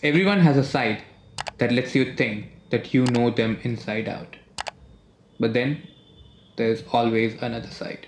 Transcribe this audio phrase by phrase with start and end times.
[0.00, 1.02] Everyone has a side
[1.58, 4.36] that lets you think that you know them inside out.
[5.40, 5.82] But then
[6.56, 8.06] there's always another side.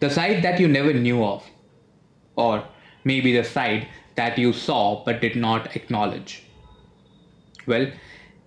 [0.00, 1.44] The side that you never knew of.
[2.34, 2.64] Or
[3.04, 6.42] maybe the side that you saw but did not acknowledge.
[7.64, 7.92] Well,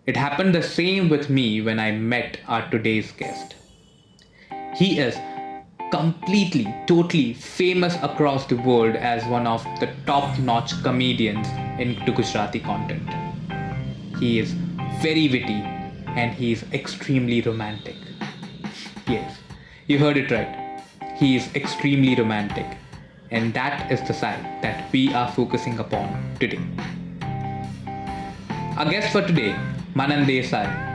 [0.06, 3.56] it happened the same with me when I met our today's guest.
[4.76, 5.16] He is
[5.96, 11.48] completely, totally famous across the world as one of the top notch comedians
[11.80, 13.07] in Gujarati content.
[14.20, 14.52] He is
[15.02, 15.62] very witty
[16.22, 17.95] and he is extremely romantic.
[19.08, 19.38] Yes,
[19.88, 20.81] you heard it right.
[21.16, 22.66] He is extremely romantic,
[23.31, 26.59] and that is the side that we are focusing upon today.
[28.77, 29.55] Our guest for today,
[29.94, 30.95] Manan Desai.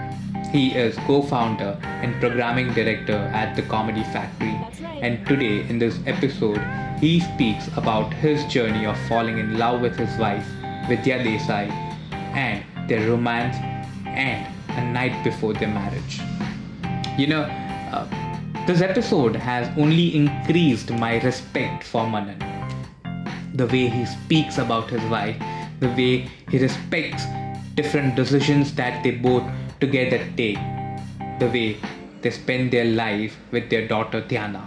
[0.52, 4.58] He is co-founder and programming director at the Comedy Factory.
[5.00, 6.60] And today in this episode,
[6.98, 10.44] he speaks about his journey of falling in love with his wife,
[10.88, 11.70] Vidya Desai,
[12.34, 13.55] and their romance
[14.06, 16.20] and a night before their marriage.
[17.16, 17.42] You know,
[17.92, 18.08] uh,
[18.66, 22.42] this episode has only increased my respect for Manan.
[23.55, 25.41] The way he speaks about his wife,
[25.78, 27.25] the way he respects
[27.77, 29.44] different decisions that they both
[29.81, 30.59] together take,
[31.39, 31.77] the way
[32.23, 34.67] they spend their life with their daughter Tiana.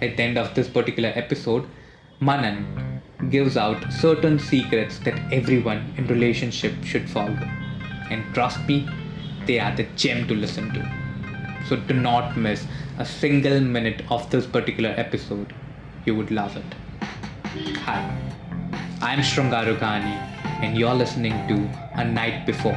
[0.00, 1.66] At the end of this particular episode,
[2.20, 7.38] Manan gives out certain secrets that everyone in relationship should follow.
[8.10, 8.88] And trust me,
[9.46, 11.04] they are the gem to listen to.
[11.68, 12.66] So do not miss
[12.98, 15.52] a single minute of this particular episode.
[16.04, 16.74] You would love it.
[17.86, 18.00] Hi,
[19.00, 21.54] I'm Shrungaru and you're listening to
[21.94, 22.72] A Night Before,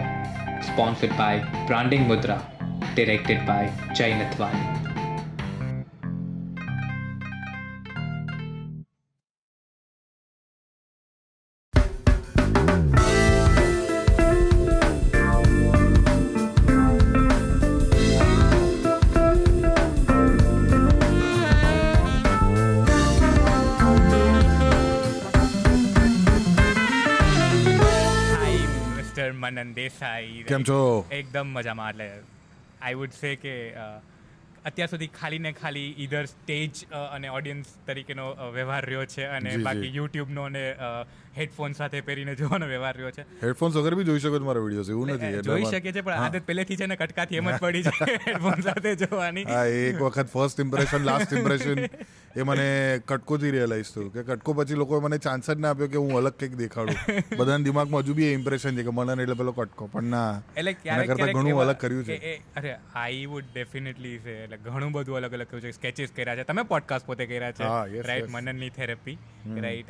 [0.64, 2.42] sponsored by Branding Mudra,
[2.96, 4.12] directed by Jai
[29.58, 30.80] મનન દેસાઈ કેમ છો?
[31.14, 32.10] એકદમ મજામાં એટલે
[32.82, 33.54] આઈ would સે કે
[34.66, 39.52] અત્યાર સુધી ખાલી ને ખાલી ઈધર સ્ટેજ અને ઓડિયન્સ તરીકેનો વ્યવહાર રહ્યો છે અને.
[39.60, 40.64] બાકી યુટ્યુબનો અને
[41.38, 45.14] હેડફોન સાથે પહેરીને જોવાનો વ્યવહાર રહ્યો છે હેડફોન્સ વગર બી જોઈ શકો મારા વીડિયો એવું
[45.14, 46.20] નથી જોઈ શકે છે પણ.
[46.20, 49.48] આદત પહેલેથી છે ને કટકાથી એમ જ પડી છે હેડફોન સાથે જોવાની
[49.82, 51.84] એક વખત ફર્સ્ટ ઇમ્પ્રેશન લાસ્ટ ઇમ્પ્રેશન
[52.38, 52.66] એ મને
[53.06, 56.34] કટકોથી રિયલાઇઝ થયું કે કટકો પછી લોકોએ મને ચાન્સ જ ના આપ્યો કે હું અલગ
[56.34, 56.98] કંઈક દેખાડું.
[57.38, 59.88] બધાના દિમાગમાં હજુ બી ઇમ્પ્રેશન છે કે મને એટલે પેલો કટકો.
[59.88, 62.36] પણ ના એટલે કરતાં ઘણું અલગ કર્યું છે.
[62.56, 65.72] અરે આઈ વુડ ડેફિનેટલી છે એટલે ઘણું બધું અલગ અલગ કર્યું છે.
[65.72, 66.44] સ્કેચીસ કર્યા છે.
[66.44, 68.30] તમે પોડકાસ્ટ પોતે કર્યા છે right.
[68.30, 69.18] મનનની therapy
[69.62, 69.90] right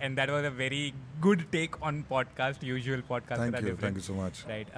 [0.00, 4.48] and a very good take on podcast usual podcast thank you thank you so much
[4.48, 4.68] right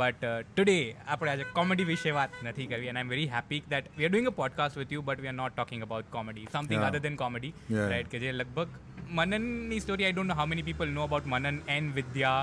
[0.00, 0.76] but today
[1.06, 4.12] આપણે આજે કોમેડી વિશે વાત નથી કરવી and I am very happy that we are
[4.12, 6.90] doing a podcast with you but we are not talking about comedy something Yeah.
[6.90, 7.88] Other than comedy Yeah.
[7.92, 8.70] Right કે જે લગભગ
[9.18, 12.34] મનનની story I don't know how many people know about Manan and Vidya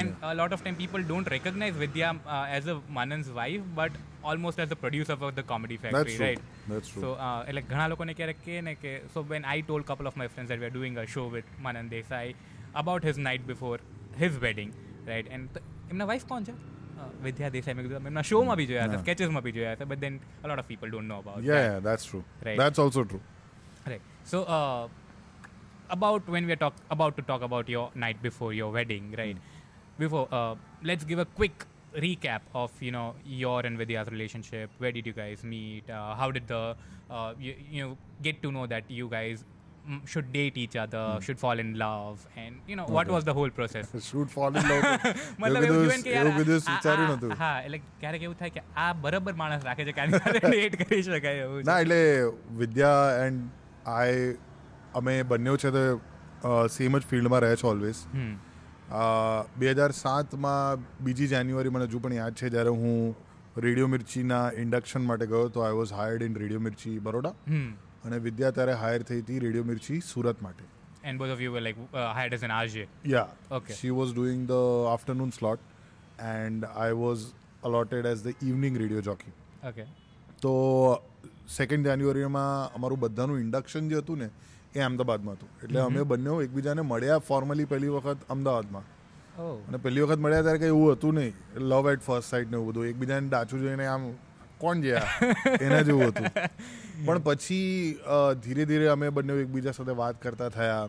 [0.00, 3.92] and a lot of time people don't recognize Vidya uh, as a Manan's wife but
[4.30, 6.26] almost as the producer of the comedy factory true.
[6.26, 7.02] right That's true.
[7.04, 10.16] so uh, એટલે ઘણા લોકોને ક્યારેક કહે ને કે so when I told couple of
[10.22, 12.26] my friends that we are doing a show with Manan Desai
[12.74, 13.78] about his night before
[14.24, 14.72] his wedding
[15.12, 16.54] right and એમના wife કોણ છે
[17.01, 19.03] Uh, વિદ્યા દેસાઈ મેં કીધું એમના શોમાં બી જોયા હતા Yeah.
[19.05, 21.73] સ્કેચેસમાં બી જોયા હતા but then a lot of people don't know about yeah that.
[21.73, 22.57] Yeah that's true Right.
[22.61, 23.19] That's also true
[23.91, 24.01] Right.
[24.31, 24.83] So, uh,
[25.89, 29.37] about when we are talk about to talk about your night before your wedding, right?
[29.99, 30.53] Before, uh,
[30.83, 31.57] let's give a quick
[32.05, 33.05] recap of you know
[33.43, 34.71] your and Vidya's relationship.
[34.77, 35.85] Where did you guys meet?
[35.89, 36.61] Uh, how did the
[37.09, 39.60] uh, you, you know get to know that you guys mm,
[40.06, 43.14] should date each other, should fall in love, and you know what Okay.
[43.14, 43.88] was the whole process?
[44.10, 44.84] should fall in love.
[45.40, 46.38] મતલબ એવું થયું ને કે એવું
[46.68, 50.06] વિચાર્યું હા એટલે ક્યારેક એવું થાય કે આ બરાબર માણસ રાખે છે કે
[50.46, 52.00] ડેટ કરી શકાય એવું ના એટલે
[52.62, 54.22] વિદ્યા એન્ડ આઈ
[54.94, 55.84] અમે બંને છે તો
[56.70, 58.00] સેમ જ ફિલ્ડમાં રહે છે ઓલવેઝ
[59.58, 62.98] બે હજાર સાતમાં બીજી જાન્યુઆરી મને હજુ પણ યાદ છે જ્યારે હું
[63.60, 67.34] રેડિયો મિર્ચીના ઇન્ડક્શન માટે ગયો તો I was hired in Radio Mirchi Baroda.
[68.06, 70.64] અને વિદ્યા ત્યારે હાયર થઈ હતી રેડિયો મિર્ચી સુરત માટે.
[71.04, 71.78] And both of you were like
[72.16, 72.84] hired as an RJ
[73.14, 75.60] yeah okay she was doing the afternoon slot
[76.34, 77.26] and I was
[77.70, 79.34] allotted as the evening radio jockey
[79.70, 79.84] okay
[80.44, 80.54] તો
[81.56, 84.28] second જાન્યુઆરીમાં અમારું બધાનું induction જે હતું ને
[84.74, 85.48] એ અમદાવાદમાં હતું.
[85.64, 88.86] એટલે અમે બંને એકબીજાને મળ્યા ફોર્મલી પહેલી વખત અમદાવાદમાં.
[89.42, 89.56] Oh.
[89.68, 91.34] અને પહેલી વખત મળ્યા ત્યારે કંઈ એવું હતું નહીં.
[91.70, 92.86] લવ એટ ફર્સ્ટ સાઇડ ને એવું બધું.
[92.92, 94.06] એકબીજાને ડાચું જોઈને આમ
[94.62, 95.06] કોણ જે આ?
[95.60, 96.26] એના જેવું હતું.
[97.04, 97.60] પણ પછી
[98.44, 100.88] ધીરે ધીરે અમે બંને એકબીજા સાથે વાત કરતા થયા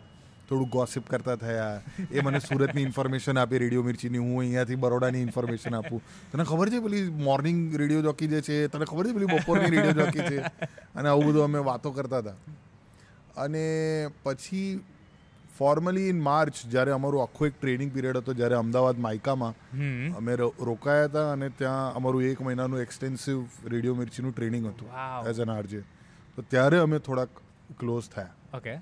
[0.49, 1.81] થોડું ગોસિપ કરતા થયા.
[2.11, 6.01] એ મને સુરતની ઇન્ફોર્મેશન આપી રેડિયો મિર્ચીની હું અહીંયાથી બરોડાની ઇન્ફોર્મેશન આપું.
[6.31, 8.67] તને ખબર છે પેલી મોર્નિંગ રેડિયો જોકી જે છે?
[8.67, 10.39] તને ખબર છે પેલી બપોરની રેડિયો જોકી છે?
[10.95, 12.33] અને આવું બધું અમે વાતો કરતા હતા.
[13.37, 13.63] અને
[14.23, 14.81] પછી
[15.57, 19.53] ફોર્મલી ઇન માર્ચ જ્યારે અમારું આખું એક ટ્રેનિંગ પીરિયડ હતો જ્યારે અમદાવાદ માઇકામાં
[20.19, 24.89] અમે રોકાયા હતા અને ત્યાં અમારું એક મહિનાનું એક્સટેન્સિવ રેડિયો મિર્ચીનું ટ્રેનિંગ હતું
[25.33, 25.83] એઝ એન આરજે
[26.37, 27.43] તો ત્યારે અમે થોડાક
[27.83, 28.33] ક્લોઝ થયા.
[28.53, 28.73] ઓકે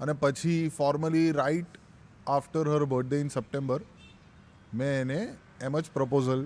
[0.00, 1.80] અને પછી formally right
[2.26, 3.80] after her birthday in September
[4.74, 5.20] મેં એને
[5.68, 6.44] એમ જ પ્રપોઝલ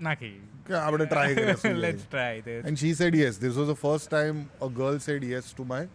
[0.00, 0.36] નાખી.
[0.66, 1.80] કે આપણે ટ્રાય કરીશું.
[1.86, 5.32] Let's try this and she said yes this was the first time a girl said
[5.32, 5.88] yes to my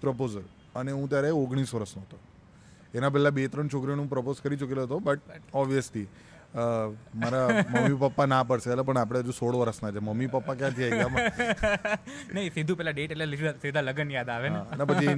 [0.00, 2.18] proposal અને હું ત્યારે ઓગણીસ વર્ષનો હતો.
[2.94, 5.20] એના પહેલાં બે ત્રણ છોકરીઓને હું પ્રપોઝ કરી ચૂકેલો હતો બટ
[5.54, 6.06] ઓબ્વિયસલી
[7.14, 10.00] મારા મમ્મી પપ્પા ના પડશે એટલે પણ આપણે હજુ સોળ વર્ષના છે.
[10.00, 11.96] મમ્મી પપ્પા ક્યાંથી આવી ગયા?
[12.34, 14.60] નહીં સીધું પેલા ડેટ એટલે સીધા- લગ્ન યાદ આવે ને.
[14.72, 15.14] અને પછી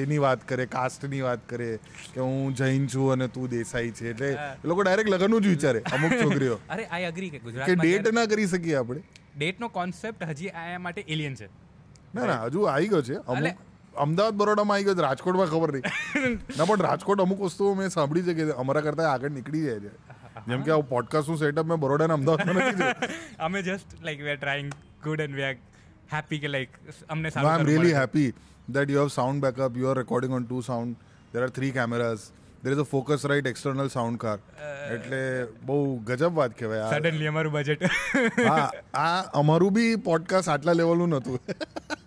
[0.00, 1.68] એની વાત કરે કાસ્ટની વાત કરે
[2.10, 5.80] કે હું જૈન છું અને તું દેસાઈ છે એટલે એ લોકો ડાયરેક્ટ લગ્નનું જ વિચારે
[5.92, 6.58] અમુક છોકરીઓ.
[6.74, 9.02] અરે આઈ અગ્રી કે કે ડેટ ના કરી શકીએ આપણે.
[9.36, 11.48] ડેટનો કોન્સેપ્ટ હજી આયા માટે એલિયન છે.
[12.14, 16.38] ના ના હજુ આવી ગયો છે અમુક અમદાવાદ બરોડામાં આવી ગયો રાજકોટમાં ખબર નહીં.
[16.58, 19.92] ના પણ રાજકોટ અમુક વસ્તુઓ મેં સાંભળી છે કે અમારા કરતા આગળ નીકળી જાય છે.
[20.46, 24.40] જેમ કે આ પોડકાસ્ટનું સેટઅપ મેં બરોડા ને અમદાવાદમાં નથી અમે just like we are
[24.40, 24.72] trying
[25.04, 25.56] good and we are
[26.12, 26.76] happy કે લાઈક
[27.08, 28.28] અમને સારું આઈ એમ સારું happy
[28.72, 32.26] that you have sound backup you are recording on two sound there are three cameras
[32.64, 34.38] there is a focus right external sound car
[34.90, 35.20] એટલે
[35.64, 36.86] બહુ ગજબ વાત કહેવાય.
[36.92, 37.82] Suddenly અમારું બજેટ
[38.46, 38.70] હા
[39.00, 41.38] આ અમારું બી પોડકાસ્ટ આટલા લેવલનું નહોતું.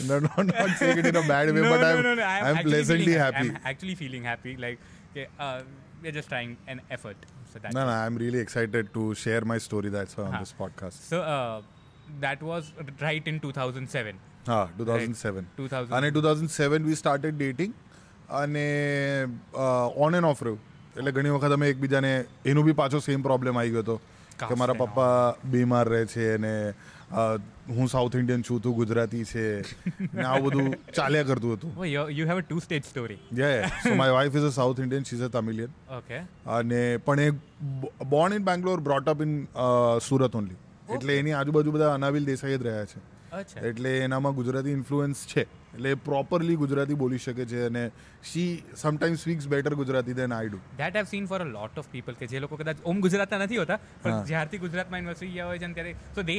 [0.00, 2.22] no, no, not saying it in a bad way, no, but no, I'm, no, no,
[2.24, 3.36] I'm, I'm pleasantly happy.
[3.38, 4.56] I'm actually feeling happy.
[4.56, 4.78] Like,
[5.12, 5.62] okay, uh,
[6.02, 7.16] we're just trying an effort.
[7.52, 7.90] So that's No, no.
[7.90, 9.88] I'm really excited to share my story.
[9.88, 11.00] That's why on this podcast.
[11.08, 11.62] So uh,
[12.20, 14.18] that was right in 2007.
[14.46, 15.92] હા 2007 2000.
[15.92, 17.72] અને 2007 we started dating
[18.40, 18.64] અને
[19.96, 20.58] on and off રહ્યું
[20.96, 22.10] એટલે ઘણી વખત અમે એકબીજાને
[22.46, 23.96] એનું બી પાછો સેમ પ્રોબ્લેમ આવી ગયો હતો
[24.48, 25.14] કે મારા પપ્પા
[25.44, 26.52] બીમાર રહે છે અને
[27.14, 29.44] હું સાઉથ ઇન્ડિયન છું તું ગુજરાતી છે
[30.14, 31.86] ને આવું બધું ચાલ્યા કરતું હતું.
[31.86, 35.16] You have a two stage story yeah so my wife is a south Indian she
[35.16, 36.20] is a Tamilian okay
[36.52, 39.34] અને પણ એ born in Bangalore brought up in
[40.02, 40.60] Surat only
[40.94, 43.04] એટલે એની આજુબાજુ બધા અનાવિલ દેસાઈ જ રહ્યા છે.
[43.68, 45.46] એટલે એનામાં ગુજરાતી ઇન્ફ્લુઅન્સ છે.
[45.74, 47.80] એટલે પ્રોપરલી ગુજરાતી બોલી શકે છે અને
[48.32, 48.50] she
[48.82, 52.20] sometimes speaks better Gujarati than I do that have seen for a lot of people
[52.20, 55.72] કે જે લોકો કદાચ ઓમ ગુજરાતના નથી હોતા પણ જ્યારથી ગુજરાતમાં ઇન્વેસ્ટ ગયા હોય છે
[55.72, 56.38] ત્યારે so they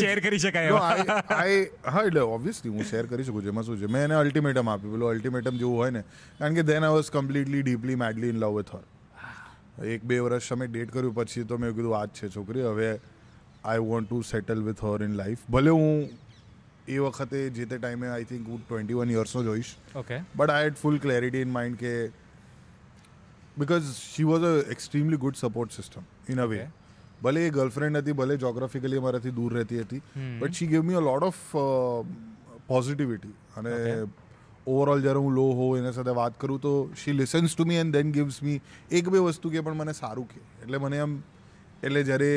[0.00, 0.98] શેર કરી શકાય આઈ એવા?
[1.46, 3.86] I- I- હા એટલે ઓબ્વિયસલી હું શેર કરી શકું એમાં શું છે?
[3.86, 6.00] મેં એને અલ્ટિમેટમ આપ્યું પેલું અલ્ટિમેટમ જેવું હોય ને.
[6.38, 10.52] કારણ કે then I was completely deeply madly in love with her એક બે વર્ષ
[10.52, 11.14] અમે ડેટ કર્યું.
[11.14, 12.62] પછી તો મેં કીધું જ છે છોકરી.
[12.62, 13.00] હવે
[13.64, 16.04] I want to settle with her in life ભલે હું
[16.88, 20.50] એ વખતે જે તે ટાઈમે આઈ થિંક હું ટ્વેન્ટી વન યર્સનો જ હોઈશ okay but
[20.50, 21.92] I had full clarity in mind કે
[23.56, 26.72] because she was a extremely good support system in a way Okay.
[27.22, 30.34] ભલે એ ગર્લફ્રેન્ડ હતી ભલે જોગ્રાફિકલી અમારાથી દૂર રહેતી હતી Hmm.
[30.40, 31.42] But she gave me a lot of
[32.68, 33.96] positivity અને Okay.
[34.68, 37.96] ઓવરઓલ જ્યારે હું લો હોઉં એના સાથે વાત કરું તો she listens to me and
[37.96, 38.60] then gives me
[38.92, 41.16] એક બે વસ્તુ કે પણ મને સારું કે એટલે મને એમ
[41.82, 42.30] એટલે જ્યારે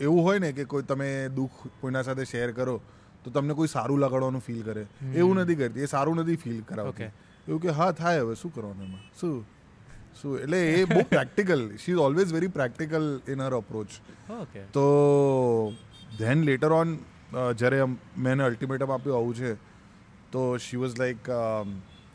[0.00, 2.76] એવું હોય ને કે કોઈ તમે દુઃખ કોઈના સાથે શેર કરો
[3.24, 4.86] તો તમને કોઈ સારું લગાડવાનું ફીલ કરે.
[5.14, 5.82] એવું નથી કરતી.
[5.82, 7.10] એ સારું નથી ફીલ કરાવતી.
[7.48, 9.04] એવું કે હા થાય હવે શું કરવાનું એમાં?
[9.20, 9.44] શું?
[10.20, 10.38] શું?
[10.38, 13.98] એટલે એ બહુ practical she is always very practical in her approach
[14.40, 14.86] okay તો
[16.18, 16.96] ધેન લેટર ઓન
[17.32, 19.52] જ્યારે મેં એને અલ્ટિમેટમ આપ્યું આવું છે
[20.32, 21.30] તો શી વોઝ લાઈક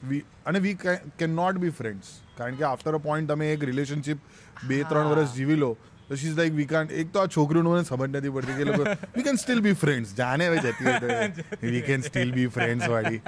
[0.10, 0.76] વી અને we
[1.18, 4.20] can not be friends કારણ કે આફ્ટર અ પોઈન્ટ તમે એક રિલેશનશિપ
[4.68, 5.72] બે ત્રણ વર્ષ જીવી લો
[6.12, 8.65] તો શી ઇઝ લાઈક વી કાન એક તો આ છોકરીઓનું મને સમજ નથી પડતી કે
[8.65, 12.89] લોકો we can still be friends જાને હવે જતી હોય we can still be friends
[12.89, 13.22] વાળી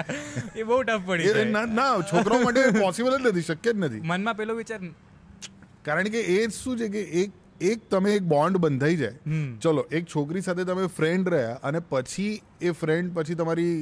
[0.55, 4.57] એ બહુ ટફ પડી ના છોકરાઓ માટે પોસિબલ જ નથી શક્ય જ નથી મનમાં પેલો
[4.57, 4.81] વિચાર
[5.83, 10.09] કારણ કે એ શું છે કે એક એક તમે એક બોન્ડ બંધાઈ જાય ચલો એક
[10.09, 13.75] છોકરી સાથે તમે ફ્રેન્ડ રહ્યા અને પછી એ ફ્રેન્ડ પછી તમારી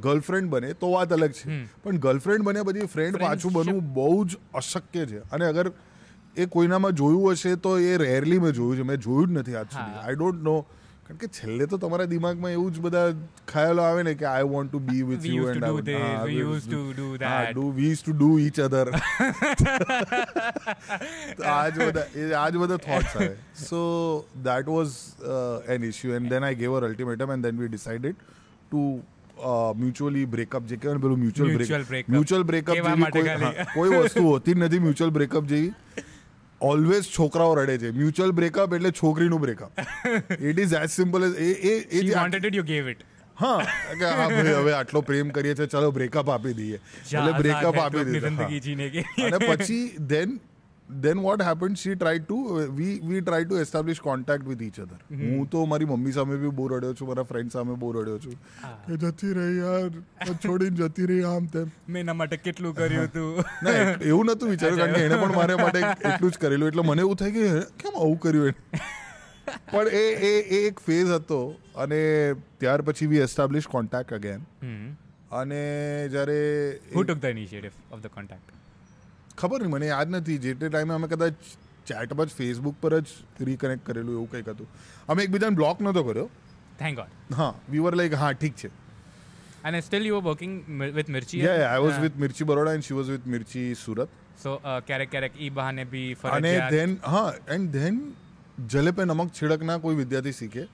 [0.00, 4.40] ગર્લફ્રેન્ડ બને તો વાત અલગ છે પણ ગર્લફ્રેન્ડ બન્યા પછી ફ્રેન્ડ પાછું બનવું બહુ જ
[4.54, 5.72] અશક્ય છે અને અગર
[6.36, 8.84] એ કોઈનામાં જોયું હશે તો એ રેરલી મેં જોયું છે.
[8.92, 10.54] મેં જોયું જ નથી આજ સુધી આઈ ડોન્ટ નો
[11.06, 13.06] કારણ કે છેલ્લે તો તમારા દિમાગમાં એવું જ બધા
[13.52, 15.72] ખ્યાલો આવે ને કે I want to be with you and to
[16.34, 17.52] use to do that.
[17.52, 18.86] Do we use to do each other
[21.52, 23.34] આજ બધા એ આજ બધા થોટ્સ આવે.
[23.68, 23.80] So
[24.44, 24.92] that was
[25.76, 28.84] an issue and then I gave her ultimatum and then we decided to
[29.76, 31.52] mutually break up જે કહેવાય પેલું mutual
[31.88, 32.08] break.
[32.08, 35.72] Mutual breakup જેવી કોઈ કોઈ વસ્તુ હોતી જ નથી મ્યુચ્યુઅલ બ્રેકઅપ જેવી.
[36.70, 37.90] ઓલવેઝ છોકરાઓ રડે છે.
[37.92, 39.80] મ્યુચ્યુઅલ બ્રેકઅપ એટલે છોકરીનું breakup
[40.50, 43.02] it is as simple as a a a wanted you gave it
[43.36, 43.58] હા.
[43.98, 46.80] કે હા ભાઈ હવે આટલો પ્રેમ કરીએ છે ચાલો બ્રેકઅપ આપી દઈએ.
[47.04, 48.40] એટલે બ્રેકઅપ આપી દીધું.
[49.28, 50.38] અને પછી then
[51.00, 52.36] then what happen she try to
[52.78, 56.52] we we try to establish contact with each other હું તો મારી મમ્મી સામે બી
[56.60, 58.36] બહુ રડ્યો છું મારા ફ્રેન્ડ સામે બહુ રડ્યો છું.
[58.86, 61.70] કે જતી રહી યાર છોડીને જતી રહી આમ તેમ.
[61.88, 65.56] મેં એના માટે કેટલું કર્યું હતું ના એવું નતું વિચાર્યું કારણ કે એણે પણ મારા
[65.56, 66.68] માટે એટલું જ કરેલું.
[66.68, 67.46] એટલે મને એવું થાય કે
[67.84, 68.82] કેમ આવું કર્યું એને?
[69.72, 70.32] પણ એ એ
[70.62, 71.42] એક ફેઝ હતો
[71.76, 72.00] અને
[72.58, 74.48] ત્યાર પછી વી એસ્ટાબ્લિશ કોન્ટેક્ટ અગેન.
[75.32, 75.62] અને
[76.08, 76.40] જ્યારે
[76.94, 78.58] who took the initiative of the contact?
[79.38, 80.38] ખબર નહીં મને યાદ નથી.
[80.38, 81.34] જે તે ટાઈમે અમે કદાચ
[81.86, 84.68] ચેટમાં જ ફેસબુક પર જ રીકનેક્ટ કરેલું એવું કંઈક હતું.
[85.08, 86.28] અમે એકબીજાને બ્લોક નહોતો કર્યો.
[86.78, 88.70] થેન્ક ગોડ હા વી વર લાઈક હા ઠીક છે.
[89.68, 90.54] And still you were working
[90.98, 91.40] with Mirchi?
[91.44, 94.78] Yeah I was Uh, with Mirchi Baroda and she was with Mirchi Surat So uh,
[94.88, 98.00] ક્યારેક ક્યારેક ઈ બહાને બી અને ધેન હા એન્ડ ધેન
[98.74, 100.64] જલે પે નમક છિડકના કોઈ વિદ્યાર્થી શીખે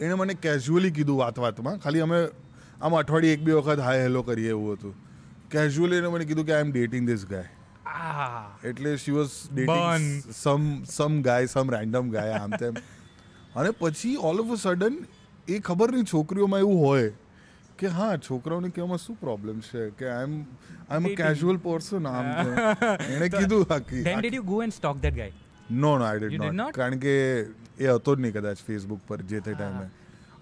[0.00, 4.22] એણે મને કેઝ્યુઅલી કીધું વાત વાતમાં ખાલી અમે આમ અઠવાડિયે એક બે વખત હાય હેલો
[4.30, 4.94] કરીએ એવું હતું
[5.54, 7.61] કેઝ્યુઅલી એને મને કીધું કે I M dating this guy
[8.64, 12.78] એટલે she was dating some some guy some random guy આમ તેમ
[13.56, 14.96] અને પછી ઓલ ઓફ અ સડન
[15.48, 17.10] એ ખબર નહીં છોકરીઓમાં એવું હોય
[17.78, 19.86] કે હા છોકરાઓને કહેવામાં શું પ્રોબ્લેમ છે?
[19.98, 20.36] કે I am
[20.88, 22.30] I M a casual person આમ
[23.12, 25.32] એણે કીધું હાકી then did you go and stalk that guy
[25.78, 27.14] no no I did not કારણ કે
[27.78, 29.86] એ હતો જ નહીં કદાચ ફેસબુક પર જે તે ટાઈમે.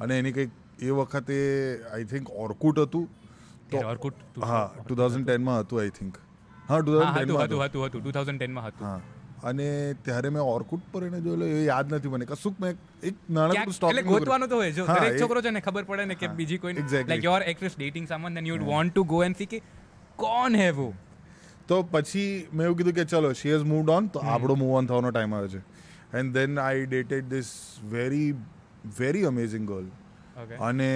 [0.00, 0.52] અને એની કંઈક
[0.82, 1.38] એ વખતે
[1.92, 3.08] આઈ થિંક ઓર્કુટ હતું.
[3.70, 6.18] તો ઓર્કુટ હા ટુ થાઉઝન્ડ ટેનમાં હતું આઈ થિંક
[6.70, 8.86] હા ટુ થાઉઝન્ડ હતું હતું હતું હતું 2010 માં હતું.
[8.86, 9.00] હા
[9.50, 9.66] અને
[10.06, 12.26] ત્યારે મેં ઓર્કુટ પર એને જોયેલો એ યાદ નથી મને.
[12.32, 12.72] કશુંક મેં
[13.10, 16.16] એક નાનકડું સ્ટોક એટલે ગોતવાનું તો હોય જો દરેક છોકરો છે ને ખબર પડે ને
[16.22, 16.74] કે બીજી કોઈ.
[17.10, 19.62] Like your actress dating someone then you would want to go and see કે
[20.18, 20.88] કોણ હે વો?
[21.68, 24.90] તો પછી મેં એવું કીધું કે ચલો શી હેઝ મૂવડ ઓન તો આપણો મૂવ ઓન
[24.92, 25.62] થવાનો ટાઈમ આવ્યો છે.
[26.18, 27.50] And then I dated this
[27.90, 28.30] very
[28.98, 29.88] very amazing girl
[30.68, 30.90] અને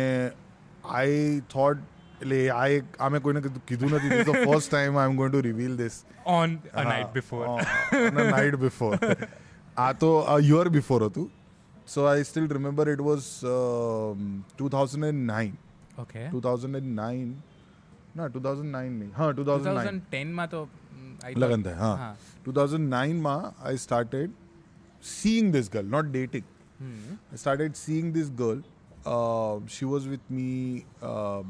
[0.93, 1.21] આઈ
[1.53, 1.79] થોટ
[2.25, 4.21] એટલે આ એક આ મેં કોઈને કીધું- નથી.
[4.21, 5.97] The first time I am going to reveal this
[6.35, 7.49] on a night before
[8.29, 8.93] night before
[9.79, 10.11] આ તો
[10.47, 11.27] યર બિફોર હતું.
[11.89, 13.27] So I still remember it was
[14.53, 15.53] two thousand and nine
[15.99, 17.29] okay two thousand and nine
[18.15, 19.13] ના two thousand nine નહીં.
[19.15, 22.15] હા two thousand nine 2010 માં તો mm, લગન થાય હા.
[22.39, 24.33] Two thousand નાઇનમાં I started
[25.13, 26.47] seeing this girl not dating
[26.81, 28.63] I started seeing this girl
[29.71, 30.49] she was me
[31.05, 31.49] um,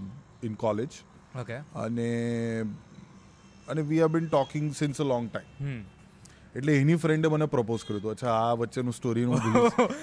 [0.49, 0.97] in college
[1.43, 2.09] okay અને
[3.69, 5.81] અને we have been talking since a long time
[6.55, 9.41] એટલે એની ફ્રેન્ડે મને પ્રપોઝ કર્યું હતું અચ્છા આ વચ્ચેનું સ્ટોરીનું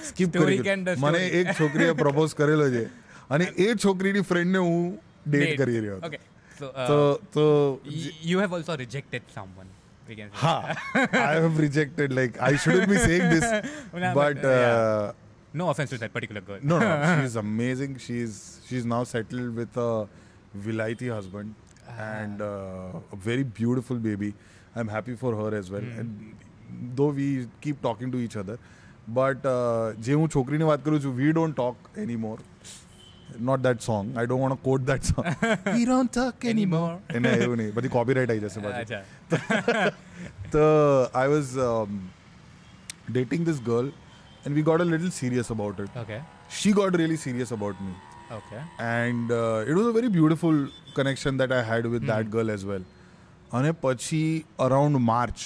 [0.09, 0.97] સ્કીપ Story કરી.
[1.05, 1.21] મને.
[1.41, 2.83] એક છોકરીએ પ્રપોઝ કરેલો છે
[3.29, 4.81] અને એ છોકરીની ફ્રેન્ડને હું
[5.27, 6.19] ડેટ કરી રહ્યો હતો
[6.89, 6.97] તો
[7.35, 7.45] તો
[8.31, 9.69] you have also rejected someone
[10.09, 10.75] we can say હા
[11.21, 13.47] I have rejected like I should be saying this
[14.03, 15.13] No, but, but yeah.
[15.53, 17.93] no offense to that particular girl no, no, she's amazing.
[18.03, 18.35] She's
[18.67, 19.89] she's now settled with a
[20.66, 21.54] Vilaiti husband
[21.98, 24.30] and uh, a very beautiful baby.
[24.74, 25.86] I'm happy for her as well.
[26.00, 26.34] And
[26.94, 27.28] though we
[27.60, 28.58] keep talking to each other,
[29.18, 32.38] but uh, જે હું છોકરીની વાત કરું છું we don't talk anymore.
[33.48, 34.06] Not that song.
[34.22, 35.24] I don't want to quote that song.
[35.76, 36.92] we don't talk anymore.
[37.10, 37.16] Anymore.
[37.18, 39.92] એને એવું નહીં બધી કોપીરાઇટ આવી જશે પાછી અચ્છા
[40.54, 40.64] તો
[41.24, 41.90] I was um,
[43.18, 43.86] dating this girl
[44.44, 45.90] and we got a little serious about it.
[46.02, 46.20] okay
[46.58, 47.94] she got really serious about me
[48.37, 48.61] Okay.
[48.79, 50.57] And uh, it was a very beautiful
[50.95, 52.85] connection that i had with that girl as well.
[53.53, 54.21] અને પછી
[54.59, 55.39] around March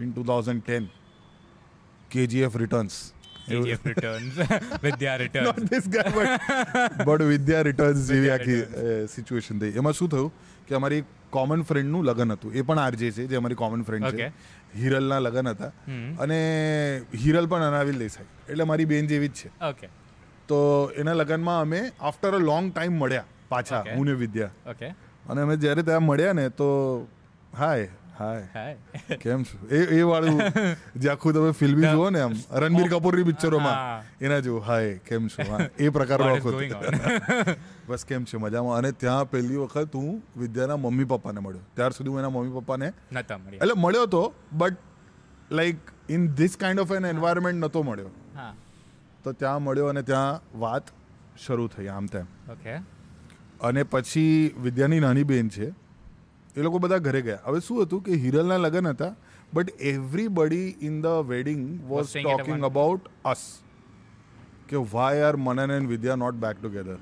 [0.00, 0.84] in two thousand ten
[2.10, 2.98] KGF returns
[5.70, 8.58] this guy but but Vidya returns જેવી આખી
[9.14, 9.72] situation થઈ.
[9.82, 10.30] એમાં શું થયું
[10.68, 12.50] કે અમારી કોમન ફ્રેન્ડનું લગ્ન હતું.
[12.54, 14.28] એ પણ આરજે છે જે અમારી કોમન ફ્રેન્ડ છે.
[14.76, 15.72] હિરલના લગ્ન હતા.
[16.20, 16.38] અને
[17.24, 18.30] હિરલ પણ અનાવિલ દેસાઈ.
[18.48, 19.50] એટલે મારી બેન જેવી જ છે.
[19.70, 19.90] Okay.
[20.50, 20.58] તો
[20.96, 24.52] એના લગ્નમાં અમે આફ્ટર અ લોંગ ટાઈમ મળ્યા પાછા હું ને વિદ્યા.
[24.70, 24.88] ઓકે
[25.28, 26.68] અને અમે જ્યારે ત્યાં મળ્યા ને તો
[27.58, 27.88] હાય
[28.20, 28.74] હાય.
[29.22, 29.56] કેમ છો?
[29.70, 30.40] એ એ વાળું
[30.96, 33.30] જે આખું તમે ફિલ્મી જુઓ ને આમ રણબીર કપૂરની હા.
[33.30, 33.78] પિક્ચરોમાં
[34.20, 35.46] એના જેવું હાય કેમ છો?
[35.50, 36.54] હા એ પ્રકારનું આખું
[37.88, 38.36] બસ કેમ છે?
[38.38, 38.78] મજામાં.
[38.78, 41.64] અને ત્યાં પહેલી વખત હું વિદ્યાના મમ્મી પપ્પાને મળ્યો.
[41.74, 43.62] ત્યાર સુધી હું એના મમ્મી પપ્પાને નતા મળ્યા.
[43.62, 44.76] એટલે મળ્યો તો but
[45.50, 45.78] like
[46.08, 48.10] in this kind of an environment નહોતો મળ્યો.
[49.24, 50.92] તો ત્યાં મળ્યો અને ત્યાં વાત
[51.44, 52.26] શરૂ થઈ આમ તેમ.
[52.54, 52.74] ઓકે
[53.68, 54.34] અને પછી
[54.66, 55.66] વિદ્યાની નાની બેન છે
[56.56, 57.42] એ લોકો બધા ઘરે ગયા.
[57.46, 59.12] હવે શું હતું કે હિરલના લગ્ન હતા
[59.54, 61.62] but everybody in the wedding
[61.92, 63.44] was talking about us
[64.72, 66.98] કે why are Manan and Vidya not back together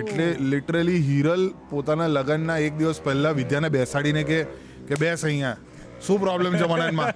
[0.00, 4.38] એટલે લિટરલી હિરલ પોતાના લગ્નના એક દિવસ પહેલા વિદ્યાને બેસાડીને કે
[4.88, 5.56] કે બેસ અહીંયા.
[6.06, 7.12] શું પ્રોબ્લેમ છે મનનમાં?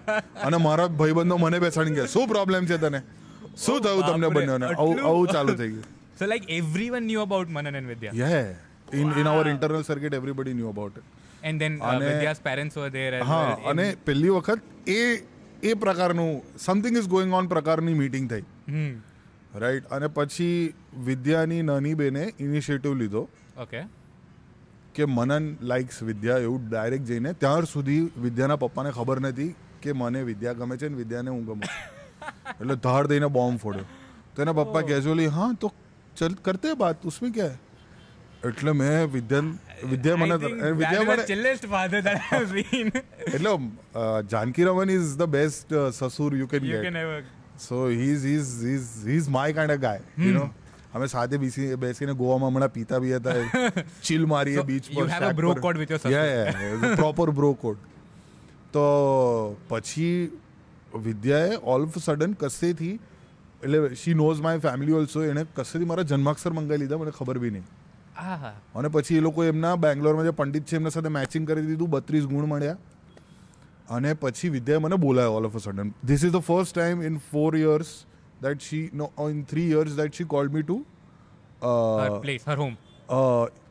[0.46, 3.00] અને મારા ભાઈબંધો મને બેસાડીને કે શું પ્રોબ્લેમ છે તને?
[3.58, 4.66] શું થયું તમને બંનેને?
[4.74, 5.86] આવું આવું ચાલુ થઈ ગયું.
[6.18, 8.44] So like everyone knew about Manan and Vidya yeah
[8.94, 13.26] in in our internal circuit everybody knew about it અને- Vidya's parents were there as
[13.26, 14.60] હા અને પહેલી વખત
[14.90, 15.02] એ
[15.62, 18.44] એ પ્રકારનું સમથિંગ ઇઝ ગોઈંગ ઓન પ્રકારની મીટિંગ થઈ.
[19.56, 20.56] રાઈટ અને પછી
[21.04, 23.22] વિદ્યાની નાની બેને ઇનિશિયેટિવ લીધો.
[23.58, 23.80] ઓકે
[24.94, 29.50] કે મનન લાઇક્સ વિદ્યા એવું ડાયરેક્ટ જઈને ત્યાર સુધી વિદ્યાના પપ્પાને ખબર નથી
[29.82, 31.94] કે મને વિદ્યા ગમે છે ને વિદ્યાને હું ગમું છું.
[32.60, 33.86] એટલે ધાડ દઈને બોમ્બ ફોડ્યો.
[34.34, 35.72] તો એના પપ્પા કેઝ્યુઅલી હા તો
[36.16, 37.56] ચલ કરતે બાત ઉસમે ક્યા
[38.44, 40.36] એટલે મેં વિદ્યા વિદ્યા મને
[40.72, 42.54] વિદ્યા મને the ફાધર I have
[43.26, 43.52] એટલે
[44.28, 47.34] Janaki Raman is the best sasur you can get.
[47.58, 50.48] So he is is is he is my kind of guy you know
[50.94, 55.28] અમે સાથે બેસી બેસીને ગોવામાં હમણાં પીતા બી હતા ચીલ મારીએ બીચ પર you have
[55.28, 57.88] a bro code with your sasur yeah, proper bro code
[58.72, 58.84] તો
[59.68, 60.12] પછી
[61.04, 62.92] વિદ્યાએ ઓલ ઓફ સડન કસેથી
[63.62, 67.50] એટલે she knows my family also એણે કસેથી મારા જન્માક્ષર મંગાવી લીધા મને ખબર બી
[67.50, 67.66] નહીં.
[68.74, 72.26] અને પછી એ લોકો એમના બેંગ્લોરમાં જે પંડિત છે એમના સાથે મેચિંગ કરી દીધું બત્રીસ
[72.26, 72.76] ગુણ મળ્યા.
[73.90, 77.18] અને પછી વિદ્યાએ મને બોલાયો all of a sudden this is the first time in
[77.30, 77.94] four years
[78.42, 80.78] that she no in three years that she called me to
[82.22, 82.76] place her home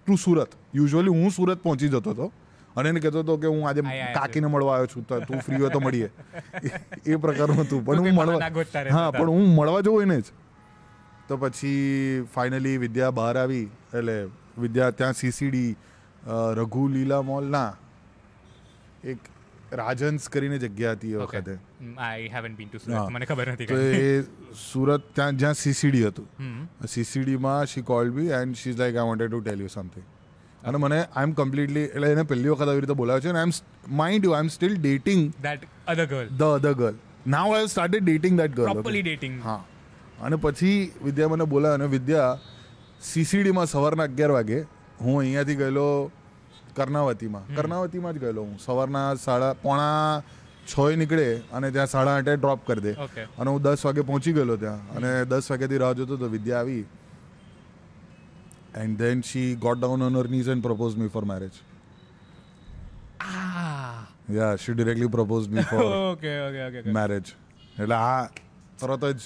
[0.03, 2.27] to Surat usually હું સુરત પહોંચી જતો હતો.
[2.77, 3.81] અને એને કહેતો હતો કે હું આજે
[4.13, 6.09] કાકીને મળવા આવ્યો છું તો તું ફ્રી હોય તો મળીએ.
[7.05, 7.85] એ- પ્રકારનું હતું.
[7.85, 8.49] પણ હું મળવા
[8.91, 10.23] હા પણ હું મળવા જવું એને જ.
[11.27, 15.75] તો પછી ફાઇનલી વિદ્યા બહાર આવી એટલે વિદ્યા ત્યાં સીસીડી
[16.55, 17.73] રઘુ લીલા મોલ ના
[19.03, 19.17] એક
[19.73, 21.57] રાજહંસ કરીને જગ્યા હતી એ વખતે.
[21.97, 24.21] I I been to Surat મને ખબર નથી તો એ
[24.71, 26.27] સુરત ત્યાં જ્યાં સીસીડી હતું.
[26.87, 30.05] સીસીડીમાં she called be and she is like I wanted to tell you something
[30.67, 33.51] અને મને આઈ એમ કમ્પ્લીટલી એટલે એને પહેલી વખત આવી રીતે બોલાવ્યો છે અને I
[33.51, 36.95] am mind you I am still dating that other girl the other girl
[37.27, 39.61] now I started dating that girl properly dating હા.
[40.21, 42.39] અને પછી વિદ્યા મને બોલાવ્યો અને વિદ્યા
[43.01, 44.59] સીસીડીમાં સવારના અગિયાર વાગે
[45.01, 46.11] હું અહીંયાથી ગયેલો
[46.75, 47.55] કર્ણાવતીમાં.
[47.55, 48.57] કર્ણાવતીમાં જ ગયેલો હું.
[48.59, 50.21] સવારના સાડા પોણા
[50.67, 52.93] છ નીકળે અને ત્યાં સાડા આઠે ડ્રોપ કરી દે.
[53.39, 54.79] અને હું દસ વાગે પહોંચી ગયેલો ત્યાં.
[54.95, 56.85] અને દસ વાગ્યાથી રાહ જોતો તો વિદ્યા આવી.
[58.77, 61.63] And then she got down her knees and propose me for marriage
[63.19, 64.05] Ah.
[64.33, 66.81] Yeah she directly propose me for Okay, okay, okay.
[66.81, 66.93] okay.
[66.93, 67.33] Marriage
[67.75, 68.21] એટલે આ
[68.79, 69.23] તરત જ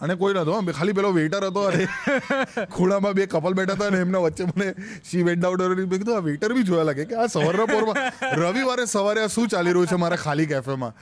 [0.00, 1.84] અને કોઈ નતો ખાલી પેલો વેઇટર હતો અને
[2.74, 4.68] ખૂણામાં બે કપલ બેઠા હતા અને એમના વચ્ચે મને
[5.10, 8.02] શી વેન્ટ ડાઉટર મેં કીધું આ વેઇટર બી જોયા લાગે કે આ સવારના પોરમાં
[8.42, 10.92] રવિવારે સવારે આ શું ચાલી રહ્યું છે મારા ખાલી કેફેમાં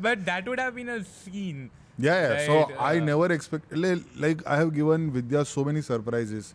[0.00, 1.62] but that would have been a scene.
[1.98, 2.46] Yeah, yeah.
[2.46, 3.76] So I uh, never expect
[4.16, 6.54] like I have given Vidya so many surprises.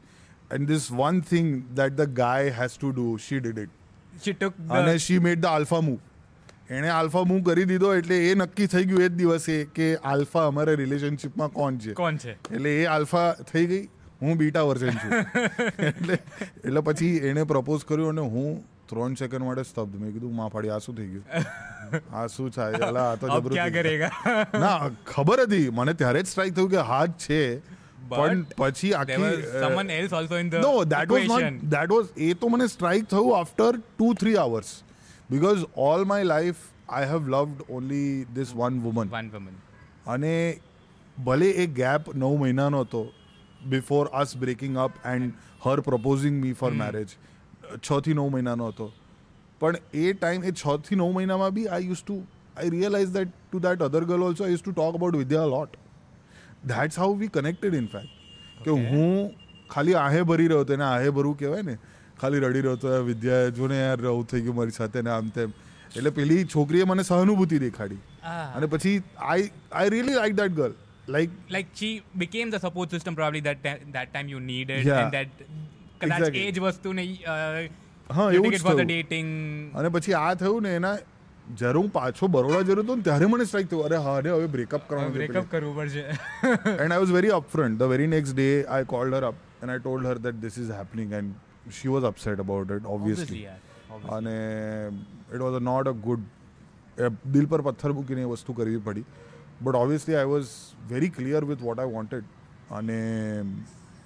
[0.49, 3.69] And this one thing that the guy has to do, she did it.
[4.21, 4.73] She took the.
[4.73, 5.99] and she made the alpha move.
[6.69, 10.47] એણે alpha move કરી દીધો એટલે એ નક્કી થઈ ગયું એ જ દિવસે કે આલ્ફા
[10.47, 13.83] અમારા રિલેશનશિપમાં કોણ છે કોણ છે એટલે એ આલ્ફા થઈ ગઈ
[14.23, 15.13] હું બીટા વર્ઝન છું
[15.91, 18.57] એટલે એટલે પછી એણે પ્રપોઝ કર્યું અને હું
[18.89, 19.97] ત્રણ સેકન્ડ માટે સ્તબ્ધ.
[20.01, 21.49] મેં કીધું માં ફાડી આ શું થઈ ગયું.
[22.17, 24.11] આ શું થાય અલા આ તો જબરું ક્યાં કરેગા?
[24.65, 25.65] ના ખબર હતી.
[25.71, 27.41] મને ત્યારે જ સ્ટ્રાઇક થયું કે હાથ છે.
[28.09, 32.29] પણ પછી આખી someone else also in the no that was not that was એ
[32.35, 34.71] તો મને સ્ટ્રાઇક થયું after two three hours
[35.29, 39.61] because all my life I have loved only this one woman one woman
[40.07, 40.33] અને
[41.17, 43.03] ભલે એ ગેપ નવ મહિનાનો હતો
[43.65, 45.33] before us breaking up and
[45.65, 47.17] her proposing me for marriage
[47.75, 48.87] છ થી નવ મહિનાનો હતો.
[49.61, 52.17] પણ એ ટાઈમ એ છ થી નવ મહિનામાં be I use to
[52.57, 55.77] I realize that to that other girl also I use to talk about Vidya lot
[56.65, 59.29] that's how we connected in fact કે હું
[59.69, 61.77] ખાલી આહે ભરી રહ્યો હતો એને આહે ભરવું કહેવાય ને.
[62.21, 65.29] ખાલી રડી રહ્યો હતો વિદ્યા જો ને યાર રહું થઈ ગયું મારી સાથે ને આમ
[65.29, 65.49] તેમ.
[65.95, 68.01] એટલે પેલી છોકરીએ મને સહાનુભૂતિ દેખાડી.
[68.55, 70.73] અને પછી I I really like that girl
[71.09, 75.03] like like she became the support system probably that that time you needed Yeah.
[75.03, 75.45] and that
[76.01, 77.03] કદાચ એ જ વસ્તુને
[78.17, 79.29] હા એવું જ dating.
[79.75, 80.91] અને પછી આ થયું ને એના
[81.61, 83.83] જ્યારે હું પાછો બરોડા જતો હતો ને ત્યારે મને સ્ટ્રાઇક થયું.
[83.89, 86.03] અરે હા હવે બ્રેકઅપ કરવાનું બ્રેકઅપ કરવું પડશે.
[86.05, 89.83] And I was very upfront the very next day I called her up and I
[89.85, 91.31] told her that this is happening and
[91.77, 93.45] she was upset about it obviously
[94.17, 94.35] અને
[95.33, 96.21] it was not a good
[97.37, 99.05] દિલ પર પથ્થર મૂકીને એ વસ્તુ કરવી પડી.
[99.61, 100.51] But obviously I was
[100.91, 102.25] very clear with what I wanted
[102.79, 102.99] અને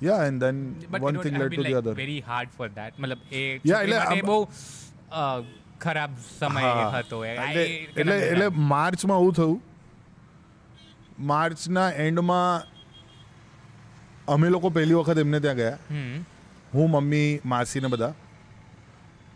[0.02, 0.46] yeah and
[0.92, 2.92] But one thing been to the other very hard for that.
[3.00, 4.40] મતલબ એ Yeah, છોકરી એટલે બહુ
[5.86, 9.58] ખરાબ સમય હતો એટલે એટલે માર્ચમાં આવું થયું
[11.32, 12.68] માર્ચના એન્ડમાં
[14.28, 15.78] અમે લોકો પહેલી વખત એમને ત્યાં ગયા
[16.74, 18.14] હું મમ્મી માસી ને બધા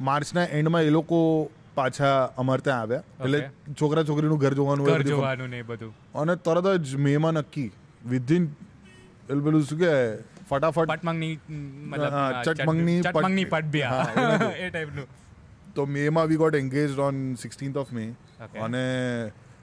[0.10, 1.20] માર્ચના એન્ડમાં એ લોકો
[1.80, 3.40] પાછા અમારે ત્યાં આવ્યા એટલે
[3.82, 7.68] છોકરા છોકરીનું ઘર જોવાનું ઘર જોવાનું ને બધું અને તરત જ મેમાં નક્કી
[8.06, 8.48] વિધિન
[9.30, 9.92] એટલે પેલું શું કે
[10.48, 11.34] ફટાફટ પટમંગની
[11.88, 14.04] મતલબ ચટમંગની ચટમંગની પટબિયા
[14.64, 15.08] એ ટાઈપનું
[15.74, 18.06] તો મેમાં we got engage on sixteenth of May
[18.62, 18.84] અને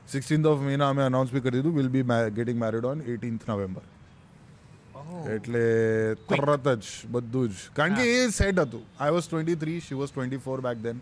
[0.08, 3.84] સિક્સટીન્થ ઓફ મેના અમે અનાઉન્સ બી કરી દીધું will be getting married on eighteenth November
[5.28, 5.62] એટલે
[6.28, 7.70] તરત જ બધું જ.
[7.74, 8.84] કારણ કે એ સેટ હતું.
[8.98, 11.00] I was twenty three she was twenty four back then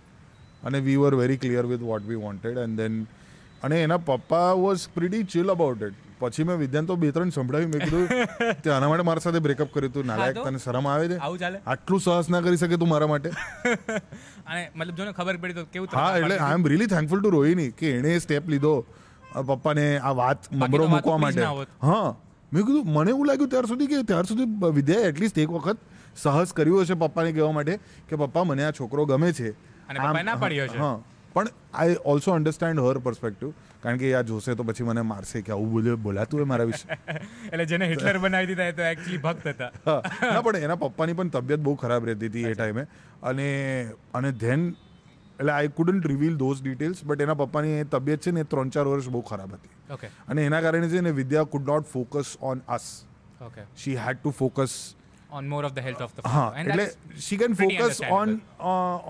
[0.62, 3.00] અને we were very clear with what we wanted and then
[3.62, 7.70] અને એના પપ્પા was pretty chill about it પછી મેં વિદ્યાન તો બે ત્રણ સંભળાવ્યું.
[7.70, 8.06] મેં કીધું
[8.64, 10.06] તે આના માટે મારા સાથે બ્રેકઅપ કર્યું તું.
[10.06, 10.40] નાલાયક?
[10.46, 11.18] તને શરમ આવે છે?
[11.20, 11.60] આવું ચાલે?
[11.66, 13.30] આટલું સાહસ ના કરી શકે તું મારા માટે?
[14.50, 17.32] અને મતલબ જો ને ખબર પડી તો કેવું હા એટલે I am really thankful to
[17.36, 18.74] Rohini કે એણે સ્ટેપ લીધો.
[19.46, 21.46] પપ્પાને આ વાત મમરો મૂકવા માટે.
[21.82, 22.08] હા.
[22.52, 25.78] મેં કીધું મને એવું લાગ્યું ત્યાર સુધી કે ત્યાર સુધી વિદ્યાએ એટલીસ્ટ એક વખત
[26.22, 27.74] સાહસ કર્યું હશે પપ્પાને કહેવા માટે
[28.08, 29.52] કે પપ્પા મને આ છોકરો ગમે છે.
[29.88, 30.78] અને પપ્પાએ ના પાડી હશે.
[30.78, 30.96] હા.
[31.34, 33.50] પણ I also understand her perspective
[33.82, 36.84] કારણ કે આ જોશે તો પછી મને મારશે કે આવું બોલે બોલાતું હોય મારા વિશે.
[37.52, 39.70] એટલે જેને હિટલર બનાવી દીધા એ તો એકચ્યુઅલી ભક્ત હતા.
[40.34, 42.86] ના પણ એના પપ્પાની પણ તબિયત બહુ ખરાબ રહેતી હતી એ ટાઈમે.
[43.22, 43.48] અને
[44.14, 44.66] અને ધેન
[45.38, 49.08] એટલે I couldn't reveal those details but એના પપ્પાની તબિયત છે ને ત્રણ ચાર વર્ષ
[49.08, 50.10] બહુ ખરાબ હતી.
[50.28, 52.88] અને એના કારણે છે ને Vidya could not focus on us
[53.76, 54.74] she had to focus
[55.32, 56.86] on more of the health of the હા એટલે
[57.20, 58.34] she can pretty focus on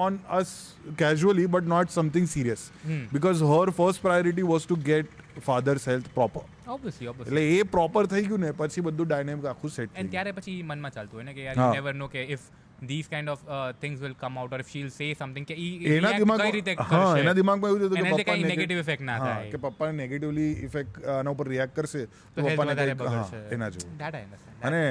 [0.00, 0.52] on us
[0.98, 3.02] casually but not something serious Hmm.
[3.12, 8.06] Because her first priority was to get father's health proper obviously obviously એટલે એ proper
[8.08, 10.16] થઈ ગયું ને પછી બધું dynamic આખું સેટ થઈ એન્ડ ગયું.
[10.16, 11.68] ત્યારે પછી મનમાં ચાલતું હોય ને કે યાર હા.
[11.68, 12.48] યુ નેવર નો કે if
[12.82, 15.90] these kind of uh, things will come out or if she'll say something કે ઈ
[15.94, 17.22] એના react કઈ રીતે દિમાગમાં હા કરશે?
[17.22, 19.50] એના દિમાગમાં એવું હતું એને કે લીધે પપ્પા કઈ negative- નેગેટિવ ઇફેક્ટ ના હા, થાય.
[19.52, 23.24] કે પપ્પાને નેગેટિવલી ઇફેક્ટ આના ઉપર રિએક્ટ કરશે તો તો health પપ્પાને વધારે કંઈક- હા,
[23.24, 23.54] બગડશે.
[23.54, 23.98] એના જેવું.
[23.98, 24.64] That I understand.
[24.64, 24.82] અને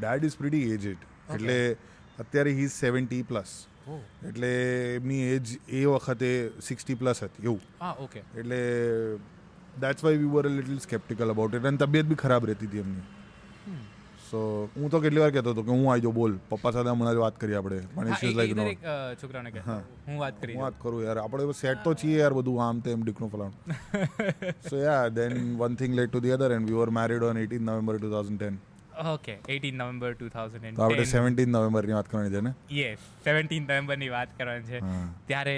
[0.00, 1.00] ડેડ ઇઝ પ્રિટી એજેડ
[1.34, 1.58] એટલે
[2.22, 3.52] અત્યારે હી ઇઝ સેવન્ટી પ્લસ.
[4.28, 4.50] એટલે
[4.96, 6.28] એમની એજ એ વખતે
[6.66, 7.62] સિક્સટી પ્લસ હતી એવું.
[8.04, 8.60] ઓકે એટલે
[9.82, 13.06] that's why we were little sceptical about it અને તબિયત બી ખરાબ રહેતી હતી એમની.
[14.28, 14.38] સો
[14.74, 16.34] હું તો કેટલી વાર કહેતો હતો કે હું આવી બોલ.
[16.50, 17.80] પપ્પા સાથે હમણાં જ વાત કરી આપણે.
[17.94, 18.64] પણ ઇટ લાઈક નો
[19.22, 20.16] છોકરાને કે હું.
[20.22, 21.18] વાત કરી હું વાત કરું યાર.
[21.24, 23.56] આપણે સેટ તો છીએ યાર બધું આમ તેમ ડીકનું ફલાણું.
[24.68, 27.66] So yeah then one thing led to the other and we were married on eighteen
[27.70, 28.56] November two thousand ten
[29.14, 32.52] okay 18 November તો આપણે 2010 સેવન્ટીન નવેમ્બરની વાત કરવાની છે ને?
[32.78, 34.78] યસ 17 નવેમ્બરની વાત કરવાની છે.
[35.28, 35.56] ત્યારે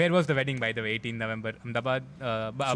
[0.00, 2.02] where was the wedding by the way 18 November Ahmedabad.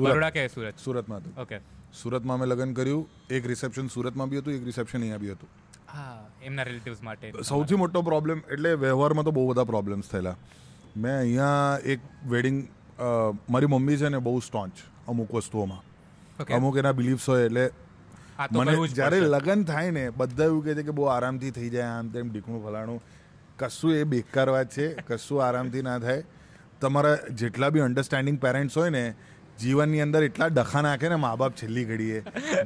[0.07, 0.77] Baroda કે સુરત?
[0.87, 1.35] સુરતમાં હતું.
[1.45, 1.59] ઓકે
[2.03, 3.05] સુરતમાં અમે લગ્ન કર્યું.
[3.37, 5.51] એક રિસેપ્શન સુરતમાં બી હતું એક રિસેપ્શન અહીંયા બી હતું.
[5.95, 7.27] હા એમના રિલેટિવ્સ માટે.
[7.53, 10.37] સૌથી મોટો પ્રોબ્લેમ એટલે વ્યવહારમાં તો બહુ બધા પ્રોબ્લેમ્સ થયેલા.
[10.97, 12.01] મેં અહીંયા એક
[12.35, 12.59] વેડિંગ
[13.55, 14.75] મારી મમ્મી છે ને બહુ સ્ટોન્ચ
[15.15, 15.83] અમુક વસ્તુઓમાં.
[16.41, 17.65] ઓકે અમુક એના બિલીફ્સ હોય એટલે
[18.53, 22.09] મને જ્યારે લગ્ન થાય ને બધા એવું કહે છે કે બહુ આરામથી થઈ જાય આમ
[22.09, 23.03] તેમ ઢીકણું ફલાણું.
[23.59, 26.25] કશું એ બેકાર વાત છે કશું આરામથી ના થાય.
[26.81, 29.15] તમારા જેટલા બી અન્ડરસ્ટેન્ડિંગ પેરેન્ટ્સ હોય ને
[29.63, 32.19] જીવનની અંદર એટલા ડખા નાખે ને મા બાપ છેલ્લી ઘડીએ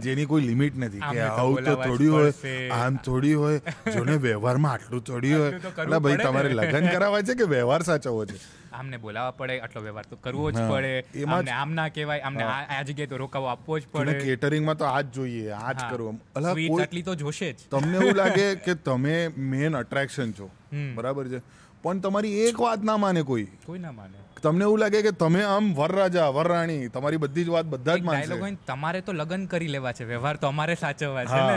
[0.04, 2.32] જેની કોઈ લિમિટ નથી કે આવું તો બોલાવવા થોડી હોય
[2.80, 3.60] આમ થોડી હોય
[3.94, 5.54] જોને વ્યવહારમાં આટલું થોડી હોય.
[5.54, 8.38] એટલે ભાઈ તમારે લગ્ન કરાવવા છે કે વ્યવહાર સાચવવો છે?
[8.74, 10.92] આમને બોલાવવા પડે આટલો વ્યવહાર તો કરવો જ પડે.
[11.14, 14.14] એમાં આમને આમ ના કહેવાય આમને આ જગ્યાએ તો રોકાવો આપવો જ પડે.
[14.20, 15.90] કેટરિંગમાં તો આ જ જોઈએ આ જ.
[15.90, 17.68] કરવું આટલી તો જોશે જ.
[17.70, 19.16] તમને એવું લાગે કે તમે
[19.52, 20.50] મેન અટ્રેક્શન છો.
[20.94, 21.40] બરાબર છે.
[21.82, 23.46] પણ તમારી એક વાત ના માને કોઈ.
[23.66, 24.18] કોઈ ના માને.
[24.44, 28.56] તમને એવું લાગે કે તમે આમ વરરાજા વરરાણી તમારી બધી જ વાત બધા જ માનશે.
[28.66, 31.56] તમારે તો લગ્ન કરી લેવા છે વ્યવહાર તો અમારે સાચવવા છે ને?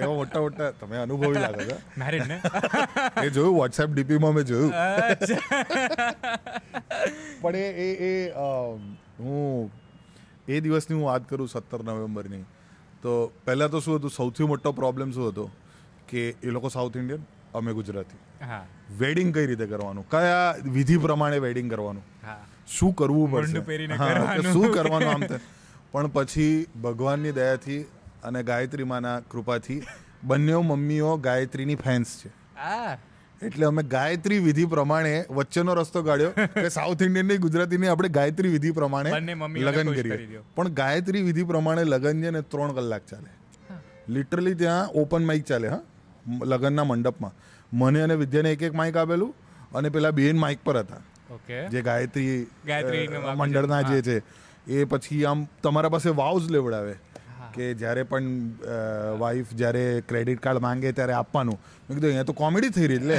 [0.00, 1.76] એવો મોટા મોટા તમે અનુભવી લાગે છો.
[2.04, 2.40] મેરેજ ને?
[3.26, 4.72] એ જોયું વોટ્સએપ ડીપીમાં મેં જોયું.
[7.42, 8.32] પણ એ એ
[9.18, 9.70] હું
[10.48, 12.44] એ દિવસની હું વાત કરું સત્તર નવેમ્બરની
[13.02, 15.50] તો પહેલાં તો શું હતું સૌથી મોટો પ્રોબ્લેમ શું હતો
[16.08, 17.22] કે એ લોકો સાઉથ ઇન્ડિયન
[17.54, 18.16] અમે ગુજરાતી.
[18.42, 18.64] હા.
[18.98, 20.08] વેડિંગ કઈ રીતે કરવાનું?
[20.08, 22.02] કયા વિધિ પ્રમાણે વેડિંગ કરવાનું?
[22.66, 23.60] શું કરવું પડશે.
[24.52, 25.22] શું કરવાનું આમ.
[25.92, 27.82] પણ પછી ભગવાનની દયાથી
[28.24, 29.82] અને ગાયત્રી માના કૃપાથી
[30.24, 32.28] બંને મમ્મીઓ ગાયત્રીની ફેન્સ છે.
[33.46, 38.48] એટલે અમે ગાયત્રી વિધિ પ્રમાણે વચ્ચેનો રસ્તો કાઢ્યો કે સાઉથ ઇન્ડિયનની ગુજરાતી ની આપણે ગાયત્રી
[38.48, 39.10] વિધિ પ્રમાણે
[39.60, 40.38] લગ્ન કરીએ.
[40.54, 43.30] પણ ગાયત્રી વિધિ પ્રમાણે લગ્ન છે ને ત્રણ કલાક ચાલે.
[44.08, 45.80] લિટરલી ત્યાં ઓપન માઇક ચાલે હા.
[46.44, 47.32] લગ્નના મંડપમાં.
[47.72, 49.34] મને અને વિદ્યાને એક એક માઇક આપેલું
[49.74, 50.96] અને પેલા બેન માઇક પર હતા.
[51.70, 52.44] જે ગાયત્રી
[53.08, 53.24] છે.
[53.36, 54.16] મંડળના જે છે
[54.66, 56.94] એ પછી આમ તમારા પાસે વાઉઝ લેવડાવે
[57.54, 58.28] કે જ્યારે પણ
[59.22, 61.58] વાઈફ જ્યારે ક્રેડિટ કાર્ડ માંગે ત્યારે આપવાનું.
[61.88, 63.18] મેં કીધું અહીંયા તો કોમેડી થઈ રહી એટલે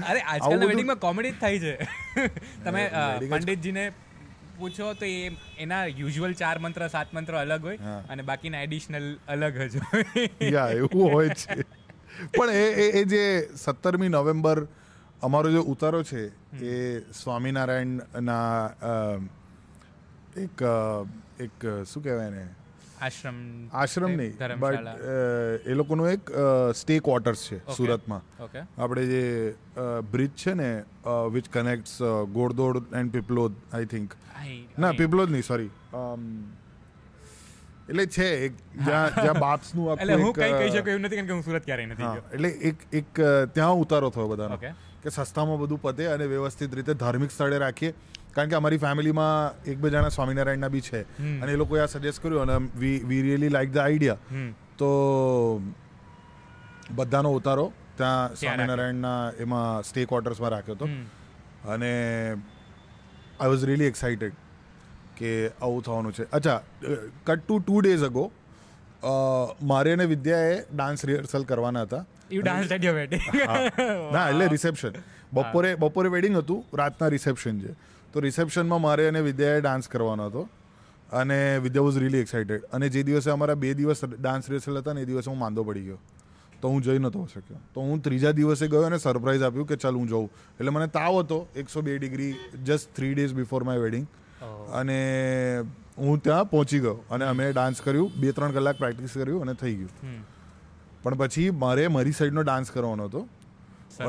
[0.10, 1.74] અરે આજકાલના વેડિંગમાં કોમેડી જ થાય છે.
[2.64, 2.82] તમે
[3.28, 3.84] પંડિતજીને
[4.58, 9.62] પૂછો તો એ એના યુઝ્યુઅલ ચાર મંત્ર સાત મંત્ર અલગ હોય અને બાકીના એડિશનલ અલગ
[9.68, 10.28] જ હોય.
[10.56, 11.64] યા એવું હોય છે.
[12.36, 13.24] પણ એ એ એ જે
[13.56, 14.66] સત્તરમી નવેમ્બર
[15.22, 16.32] અમારો જે ઉતારો છે
[16.62, 19.20] એ સ્વામિનારાયણના
[20.36, 20.62] એક
[21.40, 21.52] એક
[21.84, 22.48] શું કહેવાય ને
[23.00, 24.86] આશ્રમ આશ્રમ નહીં બટ
[25.66, 26.30] એ લોકોનું એક
[26.74, 28.22] સ્ટે ક્વાર્ટર્સ છે સુરતમાં.
[28.76, 29.54] આપણે જે
[30.10, 30.84] બ્રિજ છે ને
[31.30, 31.98] વિચ કનેક્ટ્સ
[32.32, 34.16] ગોળદોડ એન્ડ પીપલોદ આઈ થિંક
[34.78, 35.70] ના પીપલોદ નહીં સોરી
[37.88, 41.32] એટલે છે એક જ્યાં જ્યાં બાપ્સનું એટલે હું કઈ કહી શકું એવું નથી કારણ કે
[41.34, 43.06] હું સુરત ક્યારેય નથી એટલે એક એક
[43.52, 44.54] ત્યાં ઉતારો થયો બધાનો.
[44.54, 44.72] ઓકે.
[45.02, 47.92] કે સસ્તામાં બધું પતે અને વ્યવસ્થિત રીતે ધાર્મિક સ્થળે રાખીએ.
[48.34, 51.00] કારણ કે અમારી ફેમિલીમાં એક બે જણા સ્વામિનારાયણના બી છે.
[51.42, 54.18] અને એ લોકોએ આ સજેસ્ટ કર્યું અને we we really like the idea
[54.78, 54.90] તો
[56.98, 57.66] બધાનો ઉતારો
[57.98, 60.86] ત્યાં સ્વામિનારાયણના એમાં સ્ટે ક્વાર્ટર્સમાં રાખ્યો હતો.
[61.74, 61.92] અને
[63.40, 64.38] આઈ વોઝ રિયલી એક્સાઇટેડ
[65.18, 66.24] કે આવું થવાનું છે.
[66.32, 66.58] અચ્છા
[67.26, 68.24] cut to two days ago
[69.70, 72.04] મારે અને વિદ્યાએ ડાન્સ રિહર્સલ કરવાના હતા.
[72.36, 73.22] You dance at your wedding
[74.16, 74.94] ના એટલે રિસેપ્શન
[75.38, 77.72] બપોરે બપોરે વેડિંગ હતું રાતના રિસેપ્શન છે.
[78.12, 80.42] તો રિસેપ્શનમાં મારે અને વિદ્યાએ ડાન્સ કરવાનો હતો.
[81.20, 85.04] અને વિદ્યા વોઝ રિયલી એક્સાઇટેડ અને જે દિવસે અમારા બે દિવસ ડાન્સ રિહર્સલ હતા ને
[85.06, 86.00] એ દિવસે હું માંદો પડી ગયો.
[86.62, 87.60] તો હું જઈ નહોતો શક્યો.
[87.74, 90.26] તો હું ત્રીજા દિવસે ગયો અને સરપ્રાઈઝ આપ્યું કે ચાલ હું જઉં.
[90.58, 92.32] એટલે મને તાવ હતો એકસો બે degree
[92.66, 94.06] just three days before my wedding
[94.80, 94.98] અને
[95.98, 96.96] હું ત્યાં પહોંચી ગયો.
[97.16, 99.92] અને અમે ડાન્સ કર્યું બે ત્રણ કલાક પ્રેક્ટિસ કર્યું અને થઈ ગયું.
[101.04, 103.22] પણ પછી મારે મારી સાઈડનો ડાન્સ કરવાનો હતો.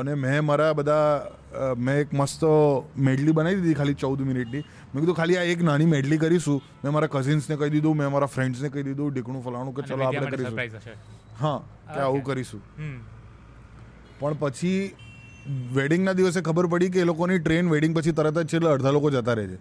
[0.00, 2.44] અને મેં મારા બધા મેં એક મસ્ત
[3.08, 4.62] મેડલી બનાવી દીધી ખાલી ચૌદ મિનિટની.
[4.92, 6.58] મેં કીધું ખાલી આ એક નાની મેડલી કરીશું.
[6.84, 10.30] મેં મારા કઝિન્સને કહી દીધું મેં મારા ફ્રેન્ડ્સને કહી દીધું ડીકણું ફલાણું કે ચલો આપણે
[10.36, 10.58] કરીશું.
[11.42, 11.58] હા
[11.94, 12.62] કે આવું કરીશું.
[14.20, 14.82] પણ પછી
[15.78, 18.94] વેડિંગના દિવસે ખબર પડી કે એ લોકોની ટ્રેન વેડિંગ પછી તરત જ છે એટલે અડધા
[18.98, 19.58] લોકો જતા રહે છે.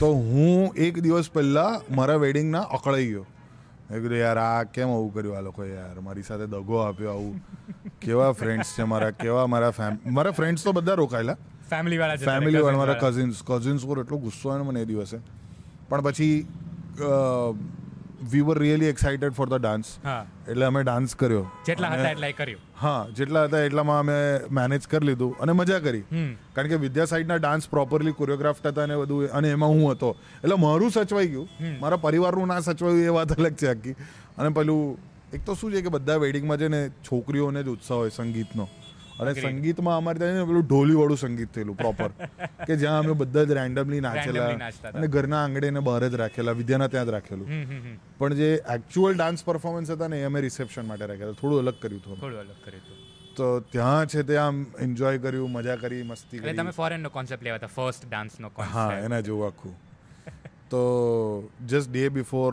[0.00, 3.24] તો હું એક દિવસ પહેલાં મારા વેડિંગના અકળાઈ ગયો.
[3.90, 6.00] મેં કીધું યાર આ કેમ આવું કર્યું આ લોકોએ યાર?
[6.00, 7.40] મારી સાથે દગો આપ્યો આવું.
[8.00, 11.36] કેવા ફ્રેન્ડ્સ છે મારા કેવા મારા ફેમ મારા ફ્રેન્ડ્સ તો બધા રોકાયેલા.
[11.70, 15.18] ફેમિલી વાળા ફેમિલી વાળા મારા કઝિન્સ કઝિન્સ પર એટલો ગુસ્સો આવ્યો મને એ દિવસે.
[15.88, 16.46] પણ પછી
[18.32, 19.88] we were really excited for the dance
[20.48, 21.42] એટલે અમે ડાન્સ કર્યો.
[21.66, 22.60] જેટલા હતા એટલા કર્યો.
[22.82, 24.18] હા જેટલા હતા એટલામાં અમે
[24.58, 26.04] મેનેજ કરી લીધું અને મજા કરી.
[26.54, 30.10] કારણ કે વિદ્યા સાઈડના ડાન્સ પ્રોપરલી કોરિયોગ્રાફ્ડ હતા અને બધું અને એમાં હું હતો.
[30.44, 31.48] એટલે મારું સચવાઈ ગયું.
[31.82, 33.96] મારા પરિવારનું ના સચવાયું એ વાત અલગ છે આખી.
[34.38, 34.96] અને પેલું
[35.34, 38.68] એક તો શું છે કે બધા વેડિંગમાં છે ને છોકરીઓને જ ઉત્સાહ હોય સંગીતનો.
[39.20, 42.10] અને સંગીતમાં અમારે ત્યાં ને પેલું ઢોલી વાળું સંગીત થયેલું પ્રોપર
[42.66, 44.48] કે જ્યાં અમે બધા જ રેન્ડમલી નાચેલા.
[44.94, 47.48] અને ઘરના આંગણે એને બહાર જ રાખેલા વિદ્યાના ત્યાં જ રાખેલું.
[48.18, 52.02] પણ જે એકચ્યુઅલ ડાન્સ પરફોર્મન્સ હતા ને એ અમે રિસેપ્શન માટે રાખ્યા થોડું અલગ કર્યું
[52.04, 52.98] હતું થોડું અલગ કર્યું હતું.
[53.38, 57.44] તો ત્યાં છે તે આમ એન્જોય કર્યું મજા કરી મસ્તી કરી તમે ફોરેન નો કોન્સેપ્ટ
[57.48, 59.74] લેવા હતા ફર્સ્ટ ડાન્સ નો હા કોન્સેપ્ટ એના જેવું આખું.
[60.70, 60.80] તો
[61.66, 62.52] just day before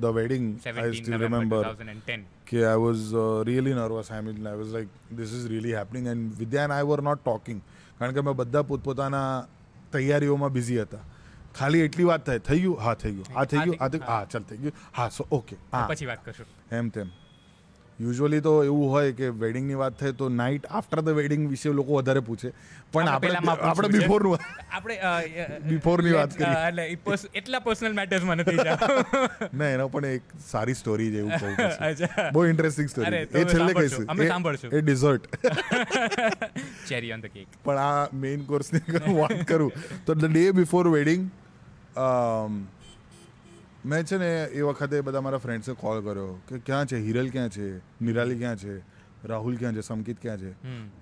[0.00, 4.56] the wedding I 17 still remember 2010 કે I was really nervous I mean I
[4.56, 7.60] was like this is really happening and Vidya and I were not talking
[7.98, 9.46] કારણ કે અમે બધા પોતપોતાના
[9.92, 11.04] તૈયારીઓમાં બિઝી હતા.
[11.54, 12.80] ખાલી એટલી વાત થાય થઈ ગયું?
[12.80, 13.38] હા થઈ ગયું.
[13.38, 13.76] આ થઈ ગયું.
[13.80, 14.72] આ થઈ હા ચાલ થઈ ગયું.
[14.92, 15.86] હા સો ઓકે હા.
[15.86, 16.46] પછી વાત કરશું.
[16.72, 17.10] એમ તેમ.
[18.00, 21.94] યુઝ્યુઅલી તો એવું હોય કે વેડિંગની વાત થાય તો નાઇટ આફ્ટર ધ વેડિંગ વિશે લોકો
[21.94, 22.52] વધારે પૂછે.
[22.92, 23.98] પણ આપણે આપણે.
[23.98, 24.38] બિફોરનું
[24.72, 25.20] આપણે અ, અ,
[25.72, 26.98] Before ની વાત let's, એટલે
[27.34, 28.78] એટલા પર્સનલ મેટર્સ મને થઈ જાય.
[29.58, 31.56] ના એનો પણ એક સારી સ્ટોરી છે એવું કહું
[32.32, 33.72] બહુ ઇન્ટરેસ્ટિંગ સ્ટોરી એ છેલ્લે.
[33.72, 34.06] કહીશું.
[34.08, 34.70] અમે સાંભળશું.
[34.72, 35.36] એ dessert
[36.88, 39.72] cherry on the cake પણ આ મેઇન કોર્સની વાત કરું.
[40.06, 41.30] તો ધ ડે બિફોર વેડિંગ
[43.86, 46.96] મેં છે ને એ વખતે બધા મારા ફ્રેન્ડ્સે કોલ કર્યો કે ક્યાં છે?
[46.96, 47.78] હિરલ ક્યાં છે?
[47.78, 48.78] નિરાલી ક્યાં છે?
[49.24, 49.80] રાહુલ ક્યાં છે?
[49.80, 50.52] સંકિત ક્યાં છે?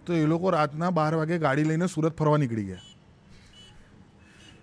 [0.07, 2.79] તો એ લોકો રાતના બાર વાગે ગાડી લઈને સુરત ફરવા નીકળી ગયા.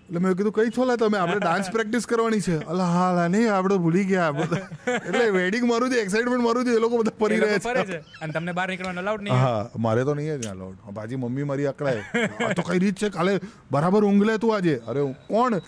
[0.10, 1.18] એટલે મેં કીધું કઈ છોલા તમે?
[1.18, 2.56] આપણે ડાન્સ પ્રેક્ટિસ કરવાની છે.
[2.74, 4.32] અલા હા લા નહીં આપણે ભૂલી ગયા.
[4.40, 4.68] બધા.
[4.98, 8.00] એટલે વેડિંગ મારું છે એક્સાઇટમેન્ટ મારું છે એ લોકો બધા ફરી રહ્યા છે.
[8.22, 11.70] અને તમને બહાર નીકળવાનું અલાઉડ નહીં હા મારે તો નહીં જ અલાઉડ બાજી મમ્મી મારી
[11.74, 12.04] અકળાય.
[12.48, 13.10] આ તો કઈ રીત છે?
[13.18, 13.34] કાલે
[13.72, 14.76] બરાબર ઊંઘ લે તું આજે.
[14.88, 15.60] અરે કોણ?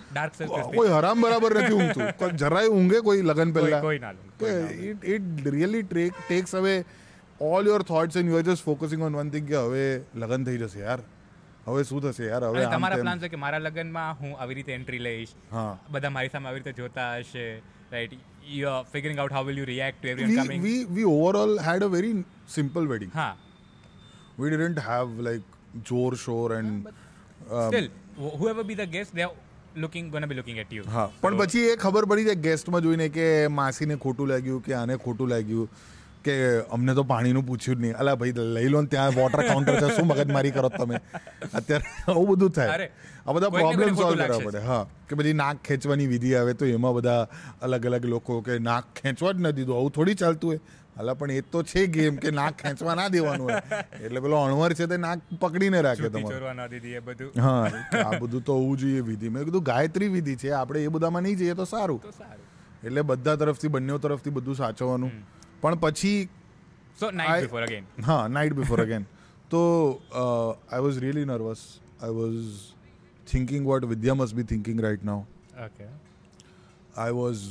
[0.76, 2.38] કોઈ હરામ બરાબર નથી ઊંઘતું.
[2.44, 3.82] જરાય ઊંઘે કોઈ લગન પહેલા.
[4.92, 6.78] It it really take takes હવે
[7.42, 10.58] all your thoughts and you are just focusing on one thing કે હવે લગન થઈ
[10.58, 11.02] જશે યાર.
[11.66, 12.44] હવે શું થશે યાર?
[12.50, 15.72] હવે તમારા પ્લાન છે કે મારા લગ્નમાં હું આવી રીતે એન્ટ્રી લઈશ હા.
[15.92, 17.46] બધા મારી સામે આવી રીતે જોતા હશે
[17.92, 18.14] right
[18.56, 21.84] you are figuring out how will you react to everyone coming we we overall had
[21.84, 22.14] a very
[22.56, 23.32] simple wedding હા.
[24.38, 25.58] વી ડિડન્ટ હેવ લાઈક
[25.90, 26.94] જોર શોર and
[27.64, 27.90] still
[28.36, 29.28] whoever be the guest they
[29.78, 30.84] looking gonna be looking at you.
[30.90, 33.26] હા પણ પછી એ ખબર પડી જાય ગેસ્ટમાં જોઈને કે
[33.56, 35.68] માસીને ખોટું લાગ્યું કે આને ખોટું લાગ્યું.
[36.28, 36.36] કે
[36.78, 37.98] અમને તો પાણીનું પૂછ્યું જ નહીં.
[38.04, 41.02] અલા ભાઈ લઈ લો ને ત્યાં વોટર કાઉન્ટર છે શું મગજમારી કરો તમે?
[41.60, 42.88] અત્યારે આવું બધું થાય.
[43.26, 44.64] આ બધા પ્રોબ્લેમ સોલ્વ કરવા પડે.
[44.70, 47.20] હા કે પછી નાક ખેંચવાની વિધિ આવે તો એમાં બધા
[47.68, 49.78] અલગ અલગ લોકો કે નાક ખેંચવા જ ન દીધું.
[49.78, 50.62] આવું થોડી ચાલતું હોય.
[51.04, 53.62] અલા પણ એ તો છે ગેમ કે નાક ખેંચવા ના દેવાનું હોય.
[54.06, 57.00] એટલે પેલો અણવર છે તે નાક પકડીને રાખે તમારે.
[57.08, 57.32] બધું.
[57.46, 57.66] હા
[58.04, 59.32] આ બધું તો હોવું જોઈએ વિધિ.
[59.38, 60.52] મેં કીધું ગાયત્રી વિધિ છે.
[60.60, 62.00] આપણે એ બધામાં નહીં જઈએ તો સારું.
[62.06, 62.46] તો સારું.
[62.84, 65.12] એટલે બધા તરફથી બંને તરફથી બધું સાચવવાનું.
[65.66, 66.16] પણ પછી
[67.00, 69.06] સો નાઇટ બિફોર અગેન હા નાઇટ બિફોર અગેન
[69.50, 69.62] તો
[70.22, 71.68] I was really nervous
[72.00, 72.50] I was
[73.28, 75.22] thinking what Vidya must be thinking right now
[75.66, 75.88] okay
[76.98, 77.46] I was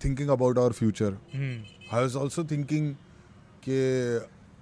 [0.00, 2.94] thinking about our future I was also thinking
[3.62, 3.80] કે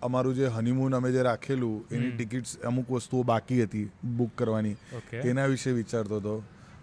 [0.02, 4.76] અમારું જે honeymoon અમે જે રાખેલું એની tickets અમુક વસ્તુઓ બાકી હતી બુક કરવાની
[5.24, 6.34] એના વિશે વિચારતો હતો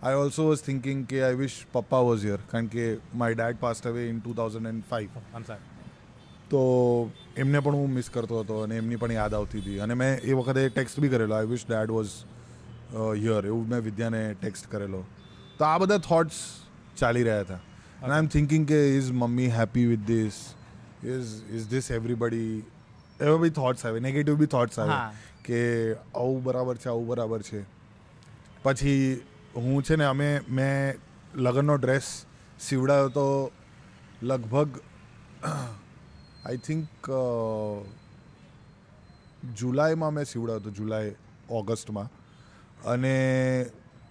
[0.03, 3.87] આઈ ઓલ્સો વોઝ થિંકિંગ કે આઈ વિશ પપ્પા વોઝ યર કારણ કે my dad passed
[3.87, 4.83] away in two thousand and
[5.35, 5.43] આમ
[6.49, 6.61] તો
[7.37, 9.79] એમને પણ હું મિસ કરતો હતો અને એમની પણ યાદ આવતી હતી.
[9.79, 11.35] અને મેં એ વખતે ટેક્સ્ટ બી કરેલો.
[11.35, 12.09] I wish dad was
[13.17, 15.03] here એવું મેં વિદ્યાને ટેક્સ્ટ કરેલો.
[15.57, 16.35] તો આ બધા થોટ્સ
[16.97, 17.55] ચાલી રહ્યા હતા.
[18.03, 20.55] અને આઈ એમ થિંકિંગ કે is mummy happy with this
[21.03, 22.63] is is this everybody
[23.21, 23.99] એવા બી થોટ્સ આવે.
[23.99, 27.61] નેગેટિવ બી થોટ્સ આવે કે આવું બરાબર છે આવું બરાબર છે.
[28.63, 29.21] પછી
[29.55, 30.99] હું છે ને અમે મેં
[31.35, 32.25] લગ્નનો ડ્રેસ
[32.59, 33.51] સીવડાયો તો
[34.21, 34.79] લગભગ
[36.45, 37.09] આઈ થિંક
[39.55, 41.15] જુલાઈમાં મેં સીવડાવ્યો હતો જુલાઈ
[41.49, 42.09] ઓગસ્ટમાં.
[42.85, 43.13] અને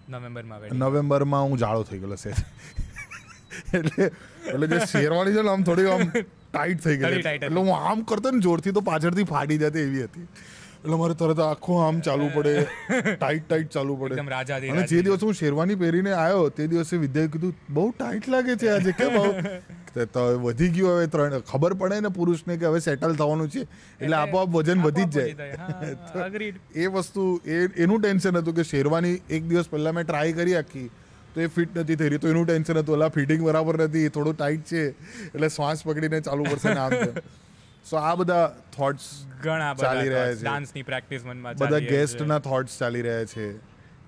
[0.09, 2.33] નવેમ્બરમાં નવેમ્બરમાં હું જાડો થઈ ગયેલો છે.
[3.73, 4.05] એટલે
[4.47, 6.05] એટલે જે શેરવાની છે ને આમ થોડી આમ
[6.53, 7.23] ટાઈટ થઈ ગઈ.
[7.31, 10.27] એટલે હું આમ કરતો ને જોરથી તો પાછળથી ફાટી જતી એવી હતી.
[10.83, 12.51] એટલે મારે તરત આખું આમ ચાલુ પડે
[13.15, 14.15] ટાઈટ ટાઈટ ચાલુ પડે.
[14.17, 14.29] એકદમ
[14.73, 18.69] અને જે દિવસ હું શેરવાની પહેરીને આવ્યો તે દિવસે વિદ્યાએ કીધું બહુ ટાઈટ લાગે છે
[18.73, 19.17] આજે કેમ
[20.45, 23.65] વધી ગયું હવે ત્રણ ખબર પડે ને પુરુષને કે હવે સેટલ થવાનું છે.
[23.99, 26.53] એટલે આપોઆપ વજન વધી જ જાય.
[26.83, 30.87] એ વસ્તુ એ એનું ટેન્શન હતું કે શેરવાની એક દિવસ પહેલા મેં ટ્રાય કરી આખી
[31.33, 32.23] તો એ ફિટ નથી થઈ રહી.
[32.23, 34.87] તો એનું ટેન્શન હતું એટલે ફિટિંગ બરાબર નથી થોડું ટાઈટ છે
[35.27, 36.97] એટલે શ્વાસ પકડીને ચાલુ પડશે ને આમ
[37.89, 38.47] સો આ બધા
[38.77, 40.41] થોટ્સ ઘણા ચાલી રહ્યા છે.
[40.41, 43.53] ડાન્સની પ્રેક્ટિસ મનમાં બધા ગેસ્ટના થોટ્સ ચાલી રહ્યા છે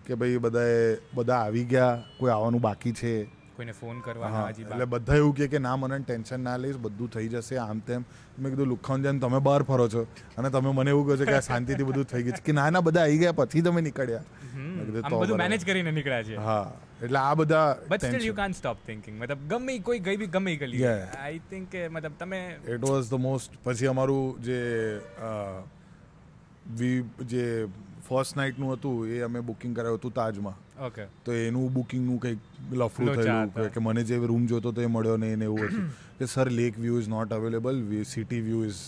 [0.05, 3.40] કે ભાઈ બધાએ બધા આવી ગયા કોઈ આવવાનું બાકી છે.
[3.55, 7.09] કોઈને ફોન કરવાના હજી એટલે બધા એવું કહે કે ના મને ટેન્શન ના લઈશ બધું
[7.15, 8.05] થઈ જશે આમ તેમ.
[8.39, 10.05] મેં કીધું લુખાઉન જેમ તમે બહાર ફરો છો.
[10.37, 12.45] અને તમે મને એવું કહો છો કે આ શાંતિથી બધું થઈ ગયું છે.
[12.47, 14.23] કે ના ના બધા આવી ગયા પછી તમે નીકળ્યા.
[15.17, 16.39] બધું મેનેજ કરીને નીકળ્યા છે.
[16.47, 16.65] હા
[17.03, 20.55] એટલે આ બધા but still you can't stop thinking મતલબ ગમે કોઈ ગઈ બી ગમે
[20.63, 22.41] ગલી આઈ થિંક મતલબ તમે
[22.75, 24.59] ઇટ વોઝ ધ મોસ્ટ પછી અમારું જે
[26.81, 26.99] વી
[27.31, 27.45] જે
[28.12, 30.58] ફર્સ્ટ નાઇટનું હતું એ અમે બુકિંગ કરાવ્યું હતું તાજમાં.
[30.88, 31.10] ઓકે.
[31.26, 32.39] તો એનું બુકિંગનું કંઈક
[32.71, 35.91] લફડું થયું કે મને જે રૂમ જોતો તો એ મળ્યો નહીં ને એવું હતું.
[36.19, 38.82] કે sir lake view is not available city view is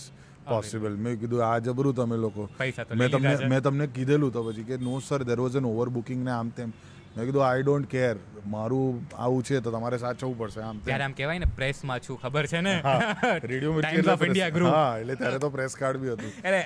[0.48, 2.48] possible મેં કીધું આ જબરું તમે લોકો.
[2.94, 6.24] મેં તમને મેં તમને કીધેલું તો પછી કે no sir there was an over booking
[6.24, 6.74] ને આમ તેમ.
[7.16, 11.12] મેં કીધું આઈ ડોન્ટ કેર મારું આવું છે તો તમારે સાચવવું પડશે આમ ત્યારે આમ
[11.12, 12.74] કહેવાય ને પ્રેસમાં છું ખબર છે ને?
[13.52, 13.80] Radio
[14.28, 14.68] India group.
[14.72, 16.36] હા એટલે ત્યારે તો પ્રેસ કાર્ડ બી હતું.
[16.44, 16.62] એટલે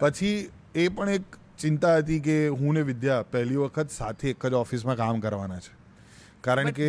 [0.00, 0.36] પછી
[0.74, 4.96] એ પણ એક ચિંતા હતી કે હું ને વિદ્યા પહેલી વખત સાથે એક જ ઓફિસમાં
[4.96, 5.72] કામ કરવાના છે.
[6.40, 6.88] કારણ કે.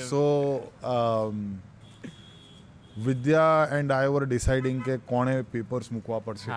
[0.00, 0.22] સો
[3.04, 6.50] વિદ્યા એન્ડ આઈ વર ડિસાઇડિંગ કે કોણે પેપર્સ મૂકવા પડશે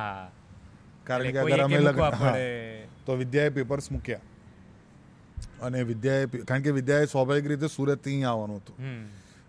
[1.04, 2.32] કારણ કે અગર અમે એકે લગ- મૂકવા હા,
[3.06, 4.20] તો વિદ્યાએ પેપર્સ મૂક્યા
[5.62, 8.76] અને વિદ્યાએ કારણ કે વિદ્યાએ સ્વાભાવિક રીતે સુરતથી અહીં આવવાનું હતું.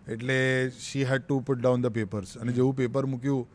[0.06, 0.36] એટલે
[0.80, 3.46] she had to put down the papers અને જેવું પેપર મૂક્યું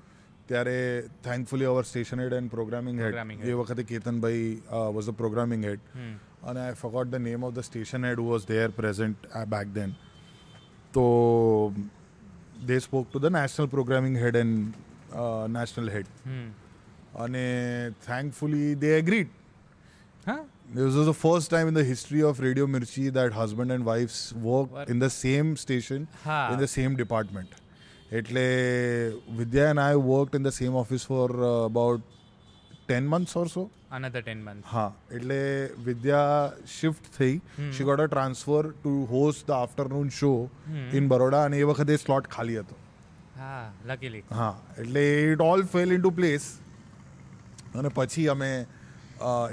[0.47, 0.77] ત્યારે
[1.23, 4.47] thankfully our station head and programming head એ વખતે Ketanbhai
[4.93, 5.81] was the programming head
[6.43, 9.95] અને I forgot the name of the station head was there present back then
[10.93, 11.05] તો
[12.65, 14.79] they spoke to the national programming head and
[15.49, 16.07] national head
[17.15, 17.43] અને
[18.05, 19.29] thankfully they agreed
[20.25, 20.43] હા?
[20.76, 24.16] This was the first time in the history of Radio Mirchi that husband and wives
[24.42, 24.88] worked Work.
[24.88, 26.38] in the same station હા.
[26.52, 27.50] in the same department.
[28.12, 28.46] એટલે
[29.36, 32.00] Vidya and I worked in the same office for uh, about
[32.88, 33.62] 10 months or so.
[33.92, 35.38] another 10 months હા એટલે
[35.86, 36.20] વિદ્યા
[36.74, 37.32] shift થઈ
[37.72, 40.30] she got a transfer to host the afternoon show
[40.92, 42.76] in Baroda અને એ વખતે slot ખાલી હતો
[43.38, 43.58] હા
[43.90, 46.46] luckily હા એટલે it all fell into place
[47.74, 48.64] અને પછી અમે અ,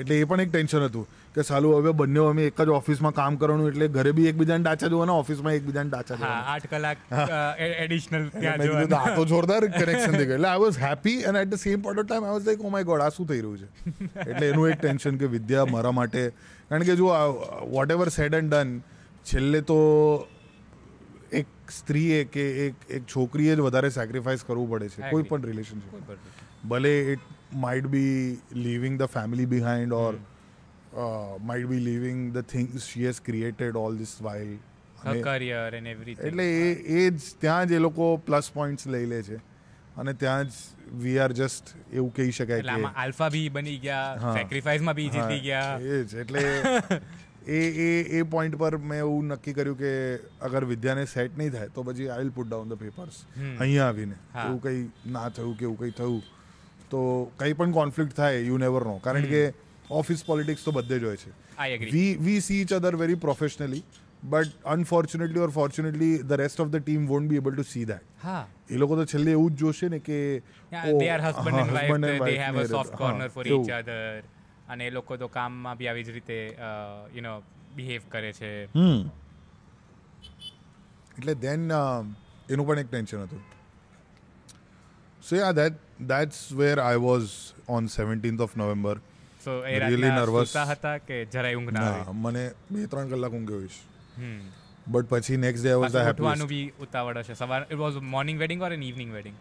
[0.01, 3.39] એટલે એ પણ એક ટેન્શન હતું કે સાલું હવે બંને અમે એક જ ઓફિસમાં કામ
[3.43, 6.43] કરવાનું એટલે ઘરે બી એકબીજાને ડાચા જોવાના ઓફિસમાં એકબીજાને ડાચા જોવાના.
[6.55, 6.99] આઠ કલાક
[7.85, 10.37] એડિશનલ ત્યાં આ તો જોરદાર કનેક્શન થઈ ગયું.
[10.37, 12.75] એટલે I was happy and at the same point of time I was like oh
[12.77, 13.69] my God આ શું થઈ રહ્યું છે?
[14.29, 16.23] એટલે એનું એક ટેન્શન કે વિદ્યા મારા માટે
[16.69, 17.11] કારણ કે જો
[17.75, 18.79] whatever said and done
[19.33, 19.81] છેલ્લે તો
[21.43, 25.01] એક સ્ત્રીએ કે એક એક છોકરીએ જ વધારે સેક્રિફાઈસ કરવું પડે છે.
[25.11, 25.95] કોઈ પણ રિલેશનશીપ.
[26.69, 27.25] ભલે it
[27.65, 28.13] might be
[28.69, 30.15] leaving the family behind or
[31.51, 33.99] might be leaving the things she has created all
[35.05, 36.27] her career and everything.
[36.29, 39.39] એટલે એ એ જ ત્યાં જ એ લોકો પ્લસ પોઈન્ટ્સ લઈ લે છે.
[40.03, 40.55] અને ત્યાં જ
[41.03, 45.75] વી આર જસ્ટ એવું કહી શકાય કે આલ્ફા બી બની ગયા સેક્રિફાઈસમાં બી જીતી ગયા.
[45.79, 46.43] એ જ એટલે
[47.59, 49.93] એ એ એ પોઈન્ટ પર મેં એવું નક્કી કર્યું કે
[50.49, 54.17] અગર વિદ્યાને સેટ નહીં થાય તો પછી I will put down the papers અહીંયા આવીને.
[54.47, 56.23] એવું કંઈ ના થયું કે એવું કંઈ થયું.
[56.95, 57.03] તો
[57.39, 59.43] કંઈ પણ કોન્ફ્લિક્ટ થાય યુ નેવર નો કારણ કે
[60.03, 61.33] ઓફિસ પોલિટિક્સ તો બધે જ હોય છે.
[61.91, 63.85] We we see each other very professionally
[64.25, 68.05] but unfortunately or fortunately the rest of the team won't be able to see that
[68.71, 70.19] એ લોકો તો છેલ્લે એવું જ જોશે ને કે
[74.69, 76.39] અને એ લોકો તો કામમાં બી આવી જ રીતે
[77.17, 77.35] યુ નો
[77.77, 78.51] બિહેવ કરે છે.
[81.19, 81.73] એટલે દેન
[82.51, 83.43] એનું પણ એક ટેન્શન હતું.
[85.29, 87.31] So yeah that where I was
[87.69, 89.01] on seventeenth of November
[89.41, 90.53] so A Really nervous.
[90.53, 92.21] હતા કે જરાય ઊંઘ ના આવી?
[92.21, 93.81] મને બે ત્રણ કલાક ઊંઘ્યો હોઈશ
[94.17, 94.41] હમ.
[94.87, 97.35] બટ પછી next day I was the પાછું ઉઠવાનું બી ઉતાવળ હશે.
[97.35, 99.37] સવાર it was morning wedding or an evening wedding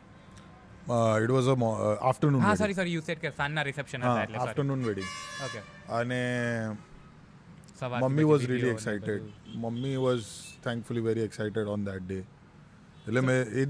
[1.24, 1.56] it was a
[2.02, 5.08] afternoon હા સોરી સોરી યુ સેડ કે સાંજના રિસેપ્શન હતા એટલે આફ્ટરનૂન વેડિંગ
[5.46, 5.60] ઓકે
[5.92, 6.22] અને
[7.76, 9.24] સવાર mummy was really excited
[9.58, 10.26] mummy was
[10.64, 12.20] thankfully very excited on that day
[13.08, 13.66] એટલે મેં એ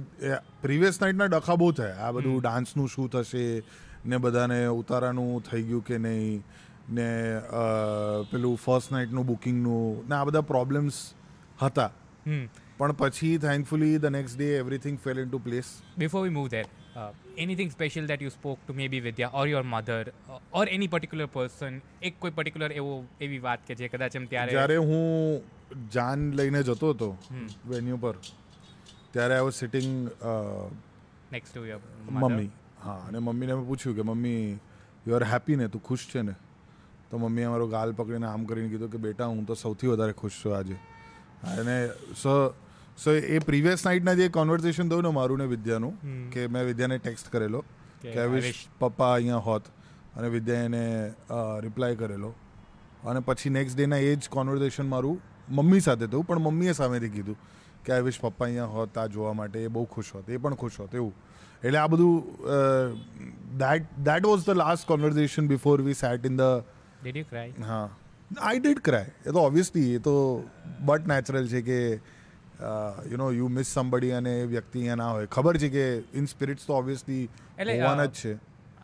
[0.62, 1.96] previous નાઇટના ડખા બહુ થયા.
[2.00, 3.46] આ બધું ડાન્સનું શું થશે
[4.06, 6.44] ને બધાને ઉતારાનું થઈ ગયું કે નહીં
[6.90, 7.10] ને
[8.32, 11.04] પેલું ફર્સ્ટ નાઇટનું બુકિંગનું ને આ બધા પ્રોબ્લેમ્સ
[11.62, 11.90] હતા.
[12.78, 16.66] પણ પછી thankfully the next day everything fell into place before we move there
[17.38, 20.12] anything special that you spoke to maybe Vidya or your mother
[20.54, 24.52] or any particular person એક કોઈ પર્ટિક્યુલર એવો એવી વાત કે જે કદાચ એમ ત્યારે
[24.52, 27.10] જ્યારે હું જાન લઈને જતો હતો
[27.68, 28.16] વેન્યુ પર
[29.14, 29.90] ત્યારે I was sitting
[31.32, 32.50] next to your mummy.
[32.86, 34.60] હા અને મમ્મીને મેં પૂછ્યું કે મમ્મી
[35.08, 35.68] યુ આર હેપી ને?
[35.68, 36.36] તું ખુશ છે ને?
[37.12, 40.42] તો મમ્મીએ મારો ગાલ પકડીને આમ કરીને કીધું કે બેટા હું તો સૌથી વધારે ખુશ
[40.42, 40.78] છું આજે.
[41.54, 41.78] અને
[42.24, 42.34] સો
[42.98, 45.94] સો એ પ્રીવિયસ નાઇટના જે કોન્વર્ઝેશન થયું ને મારું ને વિદ્યાનું
[46.34, 47.64] કે મેં વિદ્યાને ટેક્સ્ટ કરેલો
[48.02, 49.64] કે કે આઈ વિશ પપ્પા અહીંયા હોત.
[50.18, 50.84] અને વિદ્યા એને
[51.62, 52.32] રિપ્લાય કરેલો.
[53.10, 55.18] અને પછી નેક્સ્ટ ડેના એ જ કોન્વર્ઝેશન મારું
[55.50, 57.38] મમ્મી સાથે થયું પણ મમ્મીએ સામેથી કીધું.
[57.86, 60.56] કે આઈ વિશ પપ્પા અહીંયા હોત આ જોવા માટે એ બહુ ખુશ હોત એ પણ
[60.64, 61.14] ખુશ હોત એવું.
[61.64, 62.16] એટલે આ બધું
[63.64, 66.64] that that was the last conversation before we sat in the
[67.04, 67.90] did you cry હા.
[68.48, 70.16] આઈ ડીડ ક્રાય એ તો ઓબ્વિયસલી એ તો
[70.90, 71.80] બટ નેચરલ છે કે
[73.12, 75.28] you know you miss somebody અને એ વ્યક્તિ અહીંયા ના હોય.
[75.38, 75.86] ખબર છે કે
[76.22, 77.24] ઇન સ્પિરિટ્સ તો ઓબ્વિયસલી
[77.60, 78.34] હોવાના જ છે.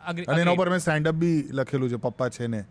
[0.06, 2.64] અને એના ઉપર મેં સ્ટેન્ડ અપ બી લખેલું છે પપ્પા છે ને.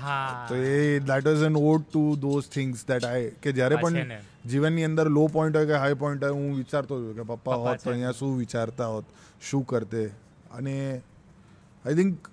[0.00, 0.46] હા.
[0.48, 4.12] તો એ that was an ode to those things that I કે જ્યારે પણ
[4.46, 7.56] જીવનની અંદર લો પોઈન્ટ હોય કે હાઈ પોઈન્ટ હોય હું વિચારતો હતો કે પપ્પા પપ્પા
[7.56, 9.04] હોત તો અહીંયા શું વિચારતા હોત
[9.50, 10.04] શું કરતે.
[10.50, 10.76] અને
[11.84, 12.28] I think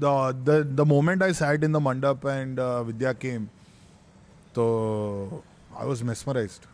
[0.00, 3.46] the the the moment I sat in the mandap and Vidya came
[4.54, 4.66] તો
[5.76, 6.73] આઈ વોઝ મેસ્મરાઇઝડ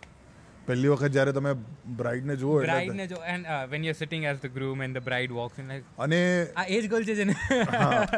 [0.71, 1.53] પહેલી વખત જ્યારે તમે
[2.01, 4.99] બ્રાઇડને જુઓ bride એટલે ને જો and when you are sitting as the groom and
[4.99, 6.21] the bride walks in like અને
[6.57, 7.37] આ એજ ગર્લ છે જેને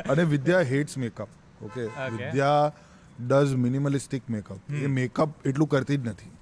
[0.07, 2.73] અને Vidya hates makeup okay Vidya
[3.23, 6.33] does minimalistic makeup A makeup એટલું કરતી જ નથી.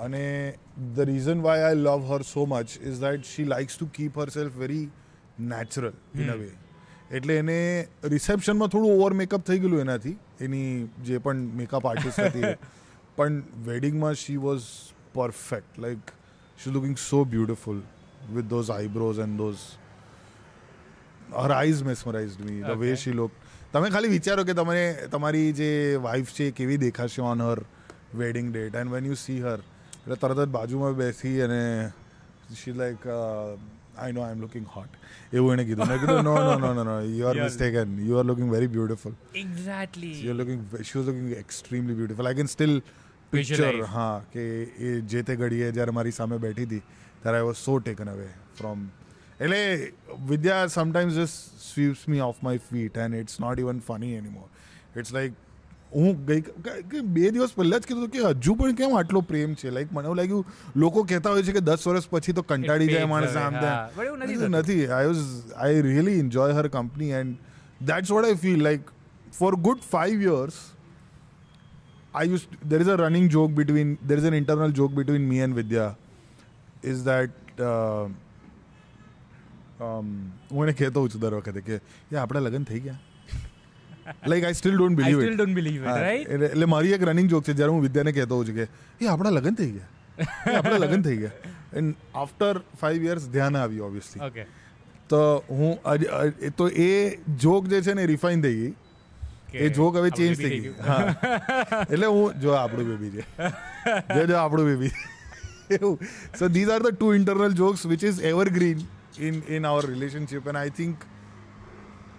[0.00, 0.24] અને
[0.96, 4.56] the reason why I love her so much is that she likes to keep herself
[4.56, 4.84] very
[5.52, 6.50] natural in a way
[7.10, 7.58] એટલે એને
[8.04, 10.16] રિસેપ્શનમાં થોડું ઓવર મેકઅપ થઈ ગયેલું એનાથી.
[10.40, 12.54] એની જે પણ મેકઅપ આર્ટિસ્ટ હતી
[13.16, 14.66] પણ વેડિંગમાં she was
[15.14, 16.14] perfect like
[16.58, 17.82] she's looking so beautiful
[18.34, 19.62] with those eyebrows and those.
[21.32, 23.00] Eyes mesmerized me the way Okay.
[23.02, 23.32] She look
[23.72, 25.68] તમે ખાલી વિચારો કે તમને તમારી જે
[26.02, 27.60] વાઈફ છે કેવી દેખાશે on her
[28.14, 29.60] wedding date and when you see her
[29.96, 31.60] એટલે તરત જ બાજુમાં બેસી અને
[32.54, 34.96] she like I know I am looking hot
[35.32, 35.88] એવું એને કીધું.
[35.88, 39.14] મેં કીધું no no no no no you are mistaken you are looking very beautiful
[39.44, 42.74] exactly you are looking she was looking extremely beautiful I can still
[43.32, 43.58] picture
[43.88, 44.46] હા કે
[44.84, 46.82] એ જે તે ઘડીએ જ્યારે મારી સામે બેઠી હતી
[47.20, 48.88] ત્યારે I was so taken away from
[49.40, 49.60] એટલે
[50.28, 55.12] Vidya sometimes just sweeps me off my feet and it's not even funny anymore it's
[55.12, 55.38] like
[55.92, 59.92] હું ગઈ બે દિવસ પહેલાં જ કીધું કે હજુ પણ કેમ આટલો પ્રેમ છે લાઈક
[59.92, 60.44] મને એવું લાગ્યું
[60.76, 63.56] લોકો કહેતા હોય છે કે દસ વર્ષ પછી તો કંટાળી જાય માણસ આમ.
[63.60, 63.70] તેમ
[64.24, 65.24] નથી નથી I was
[65.58, 67.36] I really enjoy her company and
[67.84, 68.92] that's what I feel like
[69.32, 70.60] for good five years
[72.14, 75.40] I used there is a running joke between there is an internal joke between me
[75.40, 75.96] and Vidya
[76.84, 77.30] is that
[77.60, 78.08] uh,
[80.50, 81.76] હું એને કહેતો છું દર વખતે કે
[82.10, 82.98] યા આપણા લગ્ન થઈ ગયા
[84.26, 86.34] like I still don't believe still don't believe right?
[86.48, 88.66] એટલે મારી એક રનિંગ જોક છે જ્યારે હું વિદ્યાને કહેતો હોઉં છું કે
[89.00, 93.88] એ આપણા લગ્ન થઈ ગયા આપણા લગ્ન થઈ ગયા એન્ડ આફ્ટર ફાઈવ યર્સ ધ્યાન આવ્યું
[93.88, 94.46] ઓબ્વિયસલી ઓકે
[95.08, 95.72] તો હું
[96.56, 96.92] તો એ
[97.46, 98.74] જોક જે છે ને રિફાઇન થઈ ગઈ
[99.54, 100.76] એ જોક હવે ચેન્જ થઈ ગયું.
[100.86, 101.14] હા.
[101.90, 103.24] એટલે હું જો આપણું બેબી છે.
[104.16, 104.90] જો જો આપણું બેબી.
[105.70, 105.98] એવું.
[106.38, 108.80] So these are the two internal jokes which is evergreen
[109.20, 110.96] in in our relationship and I think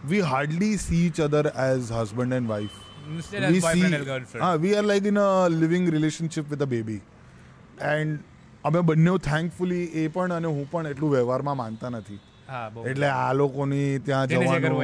[0.06, 4.44] we hardly see each other as husband and boyfriend and girlfriend.
[4.44, 7.02] હા we are like in a living relationship with a baby
[7.82, 8.20] and
[8.64, 12.20] અમે બંને thankfully એ પણ અને હું પણ એટલું વ્યવહારમાં માનતા નથી.
[12.90, 14.84] એટલે આ લોકોની ત્યાં જવાનું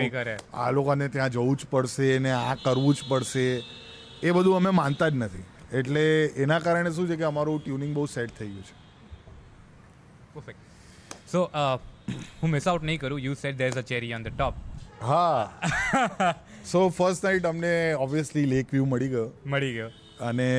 [0.54, 3.46] આ લોકોને ત્યાં જવું જ પડશે ને આ કરવું જ પડશે
[4.24, 5.46] એ બધું અમે માનતા જ નથી.
[5.80, 6.04] એટલે
[6.44, 8.66] એના કારણે શું છે કે અમારું ટ્યુનિંગ બહુ સેટ થઈ ગયું
[10.44, 10.54] છે.
[11.32, 11.40] સો
[12.42, 13.20] હું મિસ આઉટ નહીં કરું.
[13.20, 14.54] You said there is a cherry on the top
[15.02, 15.44] હા.
[16.72, 17.74] સો ફર્સ્ટ નાઇટ અમને
[18.06, 19.28] ઓબ્વિયસલી લેક વ્યૂ મળી ગયો.
[19.46, 19.90] મળી ગયો.
[20.22, 20.50] અને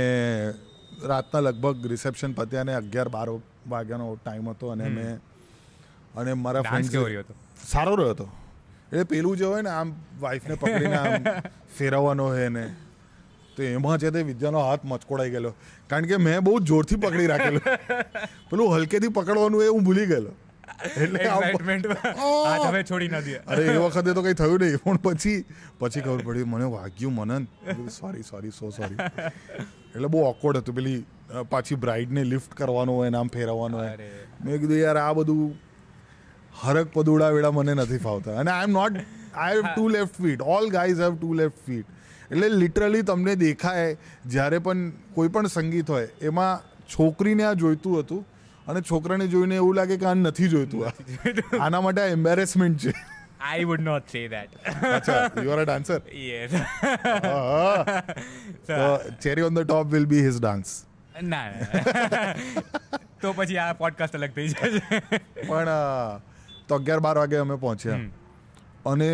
[1.05, 3.29] રાતના લગભગ રિસેપ્શન પત્યા અને અગિયાર બાર
[3.69, 5.07] વાગ્યાનો ટાઈમ હતો અને અમે
[6.17, 6.91] અને મારા ફ્રેન્ડ
[7.65, 8.29] સારો રહ્યો હતો.
[8.93, 11.25] એટલે પેલું જે હોય ને આમ વાઈફને પકડીને આમ
[11.79, 12.65] ફેરવવાનો હોય એને
[13.57, 15.55] તો એમાં છે તે વિદ્યાનો હાથ મચકોડાઈ ગયેલો.
[15.89, 17.61] કારણ કે મેં બહુ જોરથી પકડી રાખેલો.
[18.51, 20.33] પેલું હલકેથી પકડવાનું એ હું ભૂલી ગયેલો.
[20.97, 21.19] એટલે
[22.91, 23.15] છોડી ન
[23.47, 25.45] અરે એ વખતે તો કંઈ થયું નહીં પણ પછી
[25.79, 27.47] પછી ખબર પડી મને વાગ્યું Manan.
[27.91, 28.99] Sorry sorry so sorry
[29.95, 31.05] એટલે બહુ ઓકવર્ડ હતું પેલી
[31.51, 33.97] પાછી બ્રાઇડને લિફ્ટ કરવાનું હોય ને આમ ફેરવવાનું હોય.
[34.45, 35.57] મેં કીધું યાર આ બધું
[36.63, 38.39] હરક પદુડા વેળા મને નથી ફાવતા.
[38.39, 38.93] અને I am not
[39.35, 41.87] I have two left feet all guys have two left feet
[42.33, 43.97] એટલે લિટરલી તમને દેખાય
[44.27, 48.27] જ્યારે પણ કોઈ પણ સંગીત હોય એમાં છોકરીને આ જોઈતું હતું
[48.67, 50.93] અને છોકરાને જોઈને એવું લાગે કે આ નથી જોઈતું આ.
[51.65, 52.93] આના માટે આ એમ્બેરેસમેન્ટ છે.
[53.79, 56.51] નોટ સે ધેટ અચ્છા you are a dancer yes
[58.67, 58.81] તો
[59.23, 60.75] cherry on the top will be his dance
[61.23, 62.35] ના ના.
[63.23, 64.71] તો પછી આ પોડકાસ્ટ અલગ થઈ જશે
[65.49, 65.69] પણ
[66.69, 68.01] તો અગિયાર બાર વાગે અમે પહોંચ્યા.
[68.87, 69.11] અને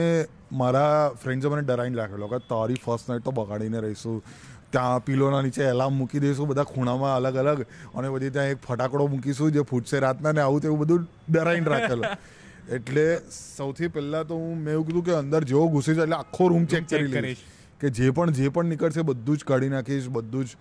[0.53, 4.21] મારા ફ્રેન્ડ્સે મને ડરાઈને રાખેલો કે તારી ફર્સ્ટ નાઇટ તો બગાડીને રહીશું.
[4.71, 7.65] ત્યાં પીલોના નીચે એલાર્મ મૂકી દઈશું બધા ખૂણામાં અલગ અલગ.
[7.95, 12.07] અને પછી ત્યાં એક ફટાકડો મૂકીશું જે ફૂટશે રાતના ને આવું તેવું બધું ડરાઈને રાખેલું.
[12.77, 16.65] એટલે સૌથી પહેલાં તો હું મેં એવું કીધું કે અંદર જેવો ઘૂસી એટલે આખો રૂમ
[16.67, 17.43] ચેક કરી લઈશ.
[17.81, 20.57] કે જે પણ જે પણ નીકળશે બધું જ કાઢી નાખીશ બધું જ.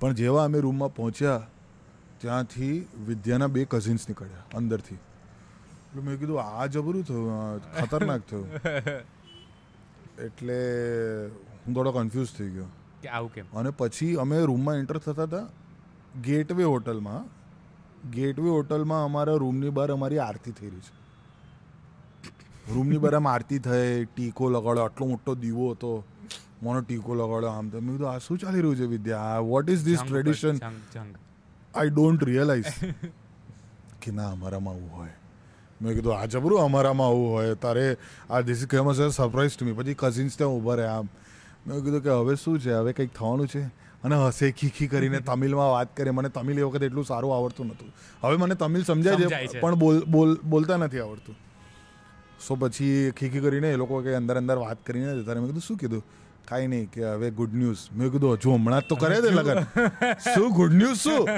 [0.00, 1.42] પણ જેવા અમે રૂમમાં પહોંચ્યા
[2.20, 4.98] ત્યાંથી વિદ્યાના બે કઝિન્સ નીકળ્યા અંદરથી.
[5.94, 8.48] એટલે મેં કીધું આ જબરું થયું ખતરનાક થયું.
[10.26, 10.58] એટલે
[11.66, 12.66] હું થોડો કન્ફ્યુઝ થઈ ગયો.
[13.02, 13.46] કે આવું કેમ?
[13.56, 15.46] અને પછી અમે રૂમમાં એન્ટર થતા હતા
[16.22, 17.24] ગેટવે હોટલમાં
[18.10, 20.92] ગેટવે હોટલમાં અમારા રૂમની બહાર અમારી આરતી થઈ રહી છે.
[22.74, 26.04] રૂમની બહાર આમ આરતી થઈ ટીકો લગાડ્યો આટલો મોટો દીવો હતો.
[26.62, 27.80] મોનો ટીકો લગાડ્યો આમ તો.
[27.80, 29.38] મેં કીધું આ શું ચાલી રહ્યું છે Vidya?
[29.38, 30.56] What is this tradition
[31.74, 32.72] I don't realise
[34.00, 35.23] કે ના અમારામાં આવું હોય.
[35.82, 37.96] મેં કીધું આ જબરું અમારામાં આવું હોય તારે
[38.30, 40.92] આ this famous surprise to me પછી કઝિન્સ ત્યાં ઊભા રહ્યા.
[40.92, 41.08] આમ
[41.66, 42.72] મેં કીધું કે હવે શું છે?
[42.72, 43.62] હવે કંઈક થવાનું છે.
[44.04, 46.10] અને હસે ખીખી કરીને તમિલમાં વાત કરે.
[46.10, 47.92] મને તમિલ એ વખતે એટલું સારું આવડતું નહોતું.
[48.22, 49.60] હવે મને તમિલ સમજાય છે છે.
[49.60, 51.36] પણ બોલ બોલ બોલતા નથી આવડતું.
[52.48, 55.34] સો પછી ખીખી કરીને એ લોકો કે અંદર અંદર વાત કરીને જતા.
[55.34, 56.04] મેં કીધું શું કીધું?
[56.44, 59.60] કાંઈ નહીં કે હવે ગુડ ન્યૂઝ મેં કીધું હજુ હમણાં તો કરે દે લગન.
[60.34, 61.28] શું ગુડ ન્યૂઝ શું?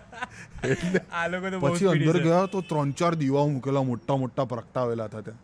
[0.72, 2.20] એટલે આ લોકો તો પછી અંદર.
[2.20, 5.42] ગયા તો ત્રણ ચાર દીવાઓ મૂકેલા મોટા મોટા પ્રગટાવેલા હતા ત્યાં.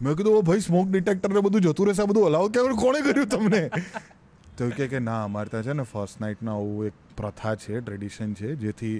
[0.00, 3.28] મેં કીધું ઓ ભાઈ સ્મોક ડિટેક્ટર ને બધું જતું રહેશે બધું અલાવ કેવું કોણે કર્યું
[3.28, 3.62] તમને?
[4.56, 8.54] તો કે ના અમારે ત્યાં છે ને ફર્સ્ટ નાઇટના આવું એક પ્રથા છે ટ્રેડિશન છે
[8.56, 8.96] જેથી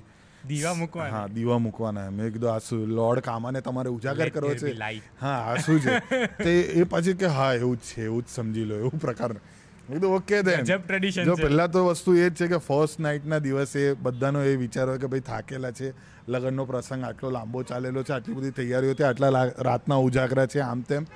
[0.48, 1.10] દીવા મૂકવાના?
[1.10, 2.10] હા દીવા મૂકવાના.
[2.10, 4.74] મેં કીધું આ શું લોર્ડ કામાને તમારે ઉજાગર કરવો છે?
[5.20, 5.98] હા આ શું છે?
[6.44, 9.42] તે એ પછી કે હા એવું જ છે એવું જ સમજી લો એવું પ્રકારનું.
[9.88, 11.42] મેં કીધું ઓકે દેન ગજબ tradition જો છે.
[11.42, 15.06] પહેલા તો વસ્તુ એ જ છે કે ફર્સ્ટ નાઇટના દિવસે બધાનો એ વિચાર હોય કે
[15.06, 15.92] ભાઈ થાકેલા છે
[16.28, 20.82] લગ્નનો પ્રસંગ આટલો લાંબો ચાલેલો છે આટલી બધી તૈયારીઓ છે આટલા રાતના ઉજાગરા છે આમ
[20.82, 21.06] તેમ.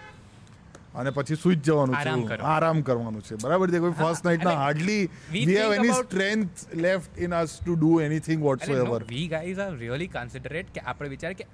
[0.97, 2.41] અને પછી સુઈ જવાનું છે.
[2.53, 3.39] આરામ કરવાનું છે.
[3.43, 3.81] બરાબર છે?
[3.85, 8.43] કોઈ ફર્સ્ટ નાઈટ ના hardly we have any strength left in us to do anything
[8.77, 11.47] whatsoever we guys are really considerate કે આપણે વિચાર કે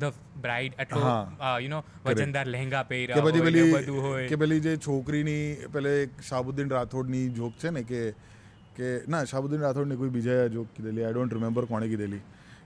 [0.00, 1.02] ધ બ્રાઇડ આટલો.
[1.64, 4.26] યુ નો વજનદાર લહેંગા કે પહેર્યા પછી પેલી બધું હોય.
[4.32, 8.02] કે પેલી જે છોકરીની પેલે એક શાહબુદ્દીન રાઠોડની જોક છે ને કે
[8.76, 11.04] કે ના શાહબુદ્દીન રાઠોડની કોઈ બીજા જોક કીધેલી.
[11.04, 12.20] આઈ ડોન્ટ રિમેમ્બર કોણે કીધેલી.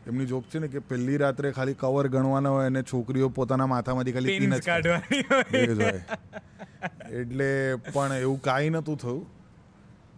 [0.07, 4.13] એમની જોક છે ને કે પહેલી રાત્રે ખાલી કવર ગણવાના હોય અને છોકરીઓ પોતાના માથામાંથી
[4.13, 6.05] ખાલી પીન જ કાઢવાની હોય.
[7.13, 9.27] એટલે પણ એવું કાંઈ નહોતું થયું.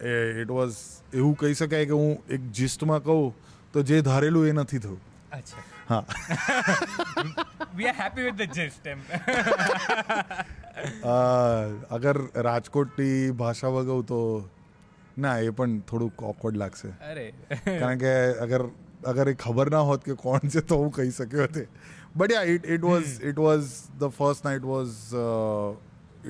[0.01, 0.77] એ ઇટ વોઝ
[1.15, 3.35] એવું કહી શકાય કે હું એક જીસ્ટમાં કહું
[3.73, 5.01] તો જે ધારેલું એ નથી થયું.
[5.33, 5.63] અચ્છા.
[5.89, 6.05] હા.
[7.77, 9.01] We are happy with the just એમ.
[11.91, 14.49] અગર રાજકોટની ભાષા વગર તો
[15.19, 16.89] ના એ પણ થોડુંક ઓકવર્ડ લાગશે.
[16.89, 17.35] અરે.
[17.79, 18.71] કારણ કે અગર
[19.13, 21.65] અગર એ ખબર ના હોત કે કોણ છે તો હું કહી શક્યો હતો
[22.17, 23.69] but ya it it was it was
[24.01, 24.95] the first night was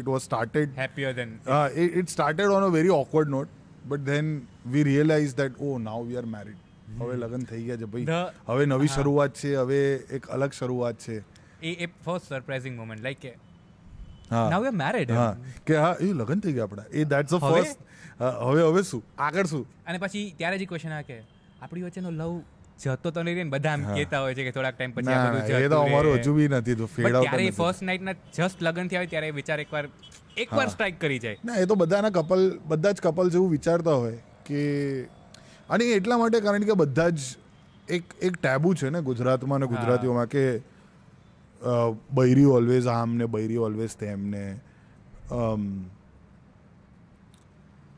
[0.00, 3.50] it was started happier than Uh, it, it started on a very awkward note,
[3.92, 4.34] but then
[4.74, 6.60] we realized that oh now we are married.
[6.98, 8.06] હવે લગ્ન થઈ ગયા છે ભાઈ.
[8.48, 9.80] હવે નવી શરૂઆત છે હવે
[10.18, 11.16] એક અલગ શરૂઆત છે.
[11.62, 13.32] એ એ ફર્સ્ટ સરપ્રાઇઝિંગ મોમેન્ટ લાઈક કે
[14.30, 14.44] હા.
[14.54, 15.30] નાઉ યુ મેરિડ હા.
[15.70, 16.86] કે હા એ લગ્ન થઈ ગયા આપણા.
[16.92, 17.78] એ ધેટ્સ અ ફર્સ્ટ
[18.48, 19.02] હવે હવે શું?
[19.28, 19.64] આગળ શું?
[19.86, 21.18] અને પછી ત્યારે જ ક્વેશ્ચન આ કે
[21.62, 22.32] આપણી વચ્ચેનો લવ
[22.78, 25.30] જતો તો નહીં રે ને બધા આમ કહેતા હોય છે કે થોડાક ટાઈમ પછી આ
[25.32, 28.62] બધું એ તો અમારું હજુ બી નથી તો ફેડ આઉટ ત્યારે ફર્સ્ટ ફર્સ્ટ નાઇટના જસ્ટ
[28.62, 29.84] લગન થયા આવે ત્યારે વિચાર એકવાર
[30.36, 31.38] એકવાર સ્ટ્રાઇક કરી જાય.
[31.44, 34.62] ના એ તો બધાના કપલ બધા જ કપલ જેવું વિચારતા હોય કે
[35.68, 37.20] અને એટલા માટે કારણ કે બધા જ
[37.88, 40.44] એક એક ટેબુ છે ને ગુજરાતમાં ને ગુજરાતીઓમાં કે
[42.12, 44.42] બૈરી ઓલવેઝ આમ ને બૈરી ઓલવેઝ તેમ ને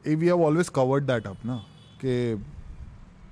[0.05, 1.61] એ we have always covered that up ના?
[2.01, 2.15] કે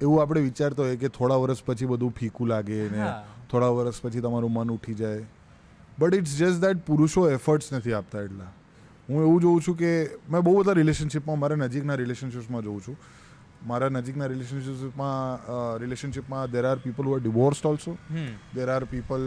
[0.01, 3.09] એવું આપણે વિચારતો હોય કે થોડા વર્ષ પછી બધું ફીકું લાગે ને
[3.51, 5.25] થોડા વર્ષ પછી તમારું મન ઉઠી જાય.
[5.99, 8.53] બટ ઇટ્સ જસ્ટ દેટ પુરુષો એફર્ટ્સ નથી આપતા એટલા.
[9.09, 9.91] હું એવું જોઉં છું કે
[10.31, 12.97] મેં બહુ બધા રિલેશનશિપમાં મારા નજીકના રિલેશનશિપ્સમાં જોઉં છું.
[13.67, 17.97] મારા નજીકના રિલેશનશિપમાં રિલેશનશિપમાં there are people who are divorced also
[18.55, 19.23] there are people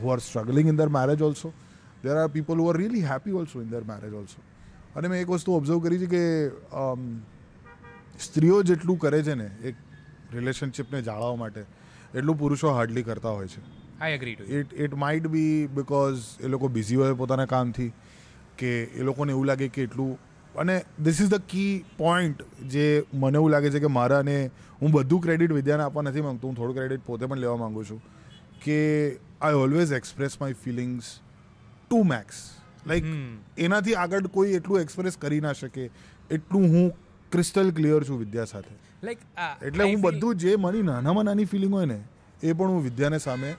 [0.00, 1.52] who are struggling in their marriage also
[2.02, 4.42] there are people who are really happy also in their marriage also
[4.96, 6.22] અને મેં એક વસ્તુ ઓબ્ઝર્વ કરી છે કે
[8.22, 9.74] સ્ત્રીઓ જેટલું કરે છે ને એક
[10.34, 11.60] રિલેશનશિપને જાળવવા માટે
[12.14, 13.62] એટલું પુરુષો હાર્ડલી કરતા હોય છે.
[14.00, 17.92] I agree to it it might be because એ લોકો બિઝી હોય પોતાના કામથી
[18.58, 20.18] કે એ લોકોને એવું લાગે કે એટલું
[20.58, 24.50] અને this is the key point જે મને એવું લાગે છે કે મારા અને
[24.82, 28.02] હું બધું ક્રેડિટ વિદ્યાને આપવા નથી માગતો હું થોડું ક્રેડિટ પોતે પણ લેવા માંગુ છું
[28.64, 28.80] કે
[29.40, 31.04] I always express my feelings
[31.90, 32.42] to max
[32.86, 33.04] like
[33.58, 35.90] એનાથી આગળ કોઈ એટલું એક્સપ્રેસ કરી ના શકે
[36.30, 36.92] એટલું હું
[37.32, 38.74] ક્રિસ્ટલ ક્લિયર છું વિદ્યા સાથે.
[39.02, 39.20] લાઈક
[39.62, 41.98] એટલે હું બધું જે મારી નાનામાં નાની ફિલિંગ હોય ને
[42.42, 43.54] એ પણ હું વિદ્યાને સામે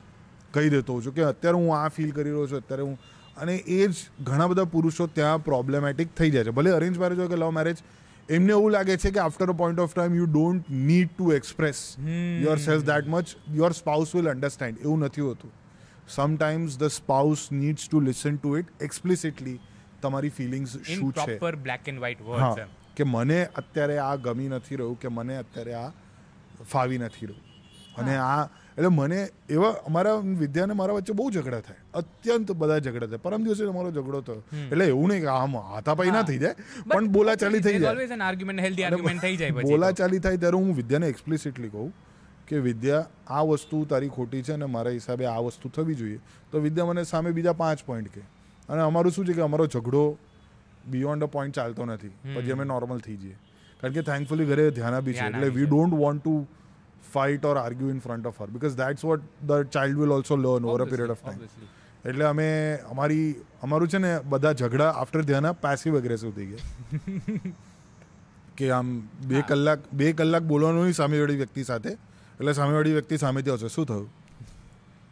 [0.54, 2.96] કહી દેતો હોઉં છું કે અત્યારે હું આ ફીલ કરી રહ્યો છું અત્યારે હું
[3.38, 3.94] અને એ જ
[4.24, 6.56] ઘણા બધા પુરુષો ત્યાં પ્રોબ્લેમેટિક થઈ જાય છે.
[6.60, 7.78] ભલે અરેન્જ મેરેજ હોય કે લવ મેરેજ
[8.30, 11.82] એમને એવું લાગે છે કે after a point of time you don't need to express
[12.68, 15.52] yourself that much your spouse will understand એવું નથી હોતું.
[16.10, 19.58] Sometimes the spouse needs to listen to it explicitly
[20.02, 21.26] તમારી ફિલિંગ્સ શું છે?
[21.26, 22.64] Proper black and white words
[22.96, 25.90] કે મને અત્યારે આ ગમી નથી રહ્યું કે મને અત્યારે આ
[26.72, 27.50] ફાવી નથી રહ્યું.
[27.98, 28.44] અને આ
[28.78, 29.18] એટલે મને
[29.50, 31.82] એવા અમારા વિદ્યાને મારા વચ્ચે બહુ ઝઘડા થાય.
[31.94, 33.18] અત્યંત બધા ઝઘડા થાય.
[33.18, 34.42] પરમ દિવસે અમારો ઝઘડો થયો.
[34.72, 36.56] એટલે એવું નહીં કે આમ હાથાપાઈ ના થઈ જાય
[36.90, 39.52] પણ બોલાચાલી થઈ જાય.
[39.52, 41.94] બોલાચાલી થાય ત્યારે હું વિદ્યાને એક્સપ્લિસિટલી કહું
[42.48, 46.20] કે વિદ્યા આ વસ્તુ તારી ખોટી છે અને મારા હિસાબે આ વસ્તુ થવી જોઈએ.
[46.52, 48.24] તો વિદ્યા મને સામે બીજા પાંચ પોઈન્ટ કહે.
[48.70, 50.04] અને અમારું શું છે કે અમારો ઝઘડો
[50.88, 52.08] બિયોન્ડ અ પોઈન્ટ ચાલતો નથી.
[52.08, 53.38] પછી અમે નોર્મલ થઈ જઈએ.
[53.82, 55.20] કારણ કે થેન્કફુલી ઘરે ધ્યાના બી છે.
[55.20, 56.48] એટલે we don't want to
[57.14, 60.66] fight or argue in front of her because that's what the child will also learn
[60.66, 61.40] over a period of time
[62.06, 66.58] એટલે અમે અમારી અમારું છે ને બધા ઝઘડા આફ્ટર ધ્યાના પેસિવ એગ્રેસિવ થઈ ગયા.
[68.58, 73.52] કે આમ બે કલાક બે કલાક બોલવાનું નહીં સામેવાળી વ્યક્તિ સાથે એટલે સામેવાળી વ્યક્તિ સામેથી
[73.52, 74.10] આવશે શું થયું?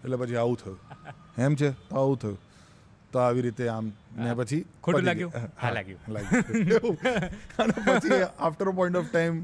[0.03, 0.79] એટલે પછી આવું થયું.
[1.37, 1.71] એમ છે?
[1.71, 2.37] તો આવું થયું.
[3.13, 3.89] તો આવી રીતે આમ
[4.19, 5.49] ને પછી ખોટું લાગ્યું?
[5.57, 5.99] હા, લાગ્યું.
[6.15, 6.95] લાગ્યું
[7.59, 9.41] અને પછી after point of time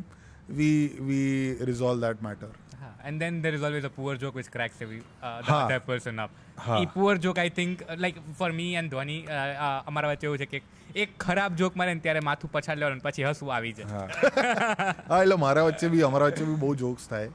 [0.51, 1.36] we we
[1.70, 4.99] resolve that matter હા, and then there is always a poor joke which cracks every
[4.99, 5.61] uh, the હા.
[5.61, 6.32] other person up.
[6.59, 6.80] હા.
[6.80, 9.38] એ poor joke I think uh, like for me and Dhvani uh,
[9.68, 10.61] uh, અમારા વચ્ચે એવું છે કે
[10.97, 15.22] એક ખરાબ જોક મારે ને ત્યારે માથું પછાડ લેવાનું પછી હસવું આવી જાય હા હા
[15.22, 17.34] એટલે મારા વચ્ચે બી અમારા વચ્ચે બી બહુ જોક્સ થાય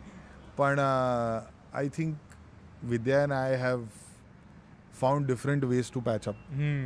[0.57, 0.81] પણ
[1.75, 2.39] I think
[2.91, 3.85] Vidya and I have
[5.03, 6.43] found different ways to patch up.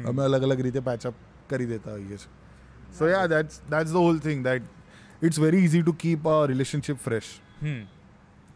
[0.06, 4.04] અમે અલગ અલગ રીતે પેચ અપ કરી દેતા હોઈએ છીએ so ya that's that's the
[4.04, 7.32] whole thing that it's very easy to keep a relationship fresh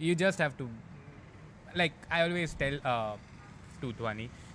[0.01, 3.17] you just have to to, I always tell uh,
[3.83, 3.93] to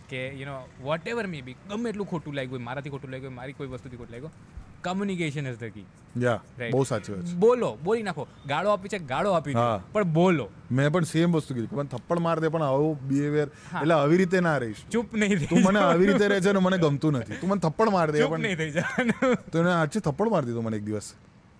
[0.09, 0.55] કે you know
[1.07, 4.54] whatever may be ગમે એટલું ખોટું લાગ્યું મારાથી ખોટું લાગ્યું મારી કોઈ વસ્તુથી ખોટું લાગ્યું
[4.87, 5.85] communication is the key
[6.23, 7.35] ya બહુ સાચી વાત છે.
[7.43, 8.23] બોલો બોલી નાખો.
[8.51, 9.65] ગાળો આપી છે ગાળો આપી દો.
[9.93, 10.45] પણ બોલો.
[10.71, 11.77] મેં પણ સેમ વસ્તુ કીધી.
[11.79, 13.47] મને થપ્પડ માર દે પણ આવું બિહેવિયર
[13.81, 14.83] એટલે આવી રીતે ના રહીશ.
[14.95, 17.39] ચૂપ નહીં થઈ તું મને આવી રીતે રહે છે ને મને ગમતું નથી.
[17.41, 20.61] તું મને થપ્પડ માર દે ચૂપ નહીં થઈ જવાનું તો એને આજે થપ્પડ માર દીધો
[20.67, 21.07] મને એક દિવસ.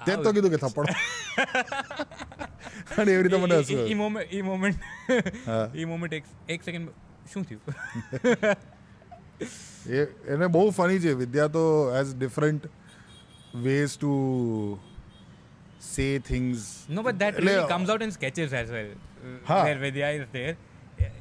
[0.05, 0.89] તે જ તો કીધું કે થપ્પડ
[2.99, 3.83] અને એવી રીતે મને હસવું.
[3.91, 4.79] ઈ મોમેન્ટ ઈ મોમેન્ટ
[5.81, 6.87] ઈ મોમેન્ટ એક એક સેકન્ડ
[7.33, 7.61] શું થયું?
[9.99, 11.11] એ એને બહુ ફની છે.
[11.21, 11.63] વિદ્યા તો
[11.99, 12.63] as different
[13.63, 14.13] ways to
[15.87, 18.91] say things No, but that really comes out in sketches as well.
[19.49, 20.55] uh, Where Vidya is there.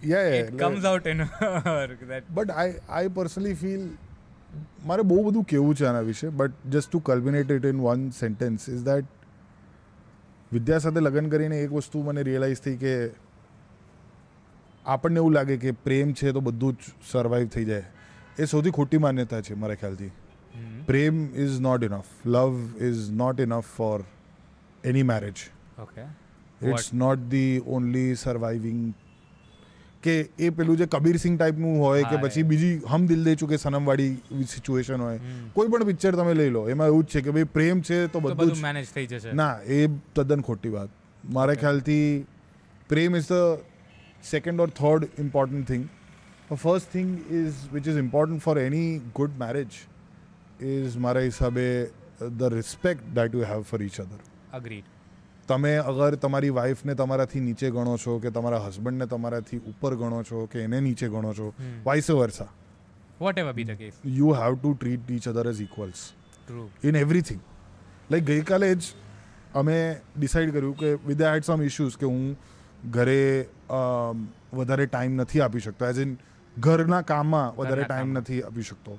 [0.03, 1.19] yeah, yeah, it comes out in
[1.65, 3.85] her that but I I personally feel
[4.87, 8.69] મારે બહુ બધું કેવું છે આના વિશે but just to culminate it in one sentence
[8.69, 9.07] is that
[10.53, 12.95] Vidya સાથે લગ્ન કરીને એક વસ્તુ મને રિયલાઇઝ થઈ કે
[14.87, 17.85] આપણને એવું લાગે કે પ્રેમ છે તો બધું જ સર્વાઈવ થઈ જાય
[18.39, 20.13] એ સૌથી ખોટી માન્યતા છે મારા ખ્યાલથી
[20.55, 20.75] Hmm.
[20.87, 23.95] Prem is not enough love is not enough for
[24.85, 25.47] any marriage
[25.79, 26.05] okay.
[26.65, 28.83] It's not the only surviving
[30.03, 32.45] કે એ પેલું જે કબીર સિંહ ટાઈપનું હોય કે હા, પછી એ.
[32.45, 34.11] બીજી હમ દિલ દે ચુકે સનમવાળી
[34.49, 35.47] સિચ્યુએશન હોય Hmm.
[35.55, 38.13] કોઈ પણ પિક્ચર તમે લઈ લો એમાં એવું જ છે કે ભાઈ પ્રેમ છે તો
[38.13, 39.81] તો બધું બધું જ મેનેજ થઈ જશે ના એ
[40.15, 40.91] તદ્દન ખોટી વાત
[41.33, 42.05] મારા ખ્યાલથી
[42.91, 43.65] પ્રેમ is the
[44.25, 45.89] second or third important thing
[46.53, 49.81] first thing is which is important for any good marriage
[50.65, 51.67] is મારા હિસાબે
[52.39, 54.21] the respect that you have for each other
[54.53, 54.85] agreed
[55.49, 60.45] તમે અગર તમારી વાઈફને તમારાથી નીચે ગણો છો કે તમારા હસબન્ડને તમારાથી ઉપર ગણો છો
[60.53, 61.53] કે એને નીચે ગણો છો.
[61.85, 62.51] Vice versa
[63.39, 66.03] ever be the case you have to treat each other as equals
[66.49, 67.41] true in everything
[68.11, 68.83] like ગઈકાલે જ
[69.55, 69.79] અમે
[70.19, 72.37] ડિસાઈડ કર્યું કે વિથ હેડ સમ ઇશ્યુઝ કે હું
[72.91, 73.49] ઘરે
[74.53, 75.87] વધારે ટાઈમ નથી આપી શકતો.
[75.87, 76.17] એઝ ઇન
[76.59, 78.99] ઘરના કામમાં વધારે ટાઈમ નથી આપી શકતો.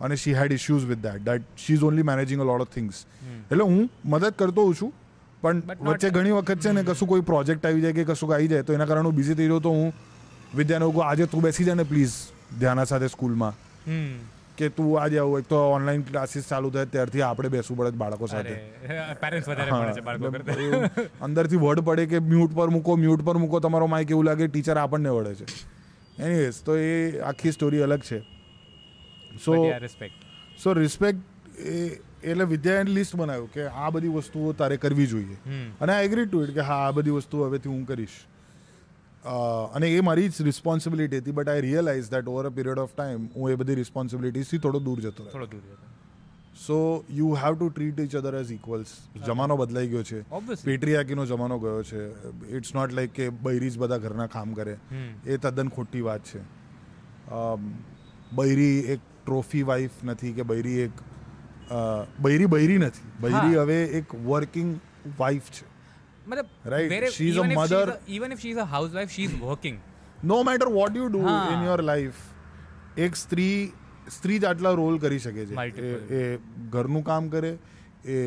[0.00, 3.06] અને she had issues with that that she is only managing a lot of things.
[3.50, 4.92] એટલે હું મદદ કરતો હોઉં છું
[5.40, 8.62] પણ વચ્ચે ઘણી વખત છે ને કશું કોઈ પ્રોજેક્ટ આવી જાય કે કશું આવી જાય
[8.62, 9.92] તો એના કારણે હું બિઝી થઈ જાઉં તો હું
[10.54, 12.12] વિદ્યાને કહું આજે તું બેસી જાય ને પ્લીઝ
[12.58, 13.52] ધ્યાના સાથે સ્કૂલમાં.
[14.58, 18.26] કે તું આજે આવું એક તો ઓનલાઈન ક્લાસીસ ચાલુ થાય ત્યારથી આપણે બેસવું પડે બાળકો
[18.26, 18.50] સાથે.
[21.20, 24.76] અંદરથી વર્ડ પડે કે મ્યુટ પર મૂકો મ્યુટ પર મૂકો તમારો માઇક એવું લાગે ટીચર
[24.76, 25.44] આપણને વળે છે.
[26.22, 28.37] એનીવેઝ તો એ આખી સ્ટોરી અલગ છે.
[29.44, 31.76] સો રિસ્પેક્ટ સો રિસ્પેક્ટ એ
[32.24, 35.36] એટલે વિદ્યાએ લિસ્ટ બનાવ્યું કે આ બધી વસ્તુઓ તારે કરવી જોઈએ.
[35.80, 38.16] અને આઈ એગ્રી ટુ ઇટ કે હા આ બધી વસ્તુઓ હવેથી હું કરીશ.
[39.74, 43.28] અને એ મારી જ રિસ્પોન્સિબિલિટી હતી but I realise that over a period of time
[43.36, 45.32] હું એ બધી રિસ્પોન્સિબિલિટીઝથી થોડો દૂર જતો રહ્યો.
[45.32, 45.86] થોડો દૂર જતો
[46.58, 46.76] so
[47.10, 48.94] you have to treat each other as equals
[49.26, 50.20] જમાનો બદલાઈ ગયો છે.
[50.64, 52.00] પેટ્રિયાકીનો જમાનો ગયો છે.
[52.56, 54.76] ઇટ્સ નોટ લાઈક કે બૈરી જ બધા ઘરના કામ કરે.
[55.26, 56.40] એ તદ્દન ખોટી વાત છે.
[58.32, 61.06] બૈરી એક ટ્રોફી વાઇફ નથી કે બૈરી એક
[62.26, 63.08] બૈરી બૈરી નથી.
[63.22, 64.70] બૈરી હવે એક વર્કિંગ
[65.18, 65.64] વાઇફ છે.
[66.28, 68.66] મતલબ right she is a mother even if she is a
[68.96, 69.78] housewife she is working
[70.24, 71.20] no matter what you do.
[71.54, 72.20] In your life
[73.06, 73.58] એક સ્ત્રી
[74.16, 75.54] સ્ત્રી જ આટલા રોલ કરી શકે છે.
[75.56, 76.22] એ એ
[76.70, 77.50] ઘરનું કામ કરે
[78.12, 78.18] એ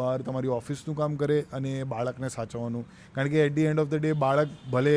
[0.00, 2.84] બહાર તમારી ઓફિસનું કામ કરે અને એ બાળકને સાચવવાનું.
[3.14, 4.94] કારણ કે at the end of the day બાળક ભલે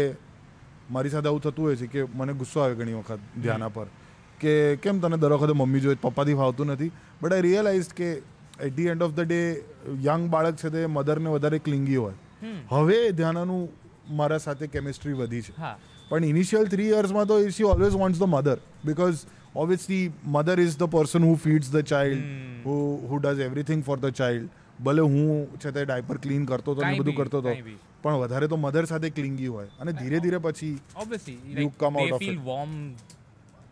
[0.91, 3.87] મારી સાથે આવું થતું હોય છે કે મને ગુસ્સો આવે ઘણી વખત ધ્યાના પર
[4.41, 6.91] કે કેમ તને દર વખતે મમ્મી જોઈએ પપ્પાથી ફાવતું નથી?
[7.21, 9.41] બટ આઈ રિયલાઇઝ કે at the end of the day
[10.05, 12.17] young બાળક છે તે મધરને વધારે ક્લિંગી હોય.
[12.71, 13.61] હવે ધ્યાનાનું
[14.19, 15.53] મારા સાથે કેમિસ્ટ્રી વધી છે.
[16.09, 19.21] પણ ઇનિશિયલ થ્રી યર્સમાં તો she always wants the mother because
[19.55, 22.25] obviously mother is the person who feeds the child.
[22.65, 22.73] Who
[23.09, 24.49] who does everything for the child
[24.85, 27.51] ભલે હું છે તે ડાયપર ક્લીન કરતો હતો ને બધું કરતો હતો
[28.03, 29.69] પણ વધારે તો મધર સાથે ક્લિંગી હોય.
[29.79, 32.35] અને ધીરે ધીરે પછી You like come out they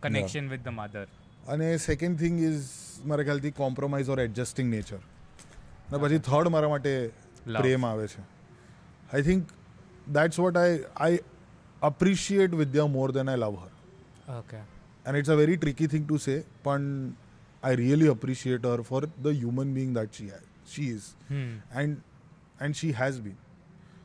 [0.02, 1.06] warm connection with the mother
[1.48, 2.66] અને સેકન્ડ થિંગ ઇઝ
[3.06, 7.10] મારા ખ્યાલથી કોમ્પ્રોમાઇઝ ઓર એડજસ્ટિંગ નેચર અને પછી થર્ડ મારા માટે.
[7.58, 8.22] પ્રેમ આવે છે
[9.12, 9.48] I think
[10.12, 11.18] that's what I I
[11.82, 13.70] appreciate Vidya more than I love her
[14.38, 14.62] okay
[15.06, 17.12] and it's a very tricky thing to say પણ
[17.62, 20.44] i really appreciate her for the human being that she has
[20.74, 21.50] she is hmm.
[21.72, 21.96] and
[22.60, 23.38] and she has been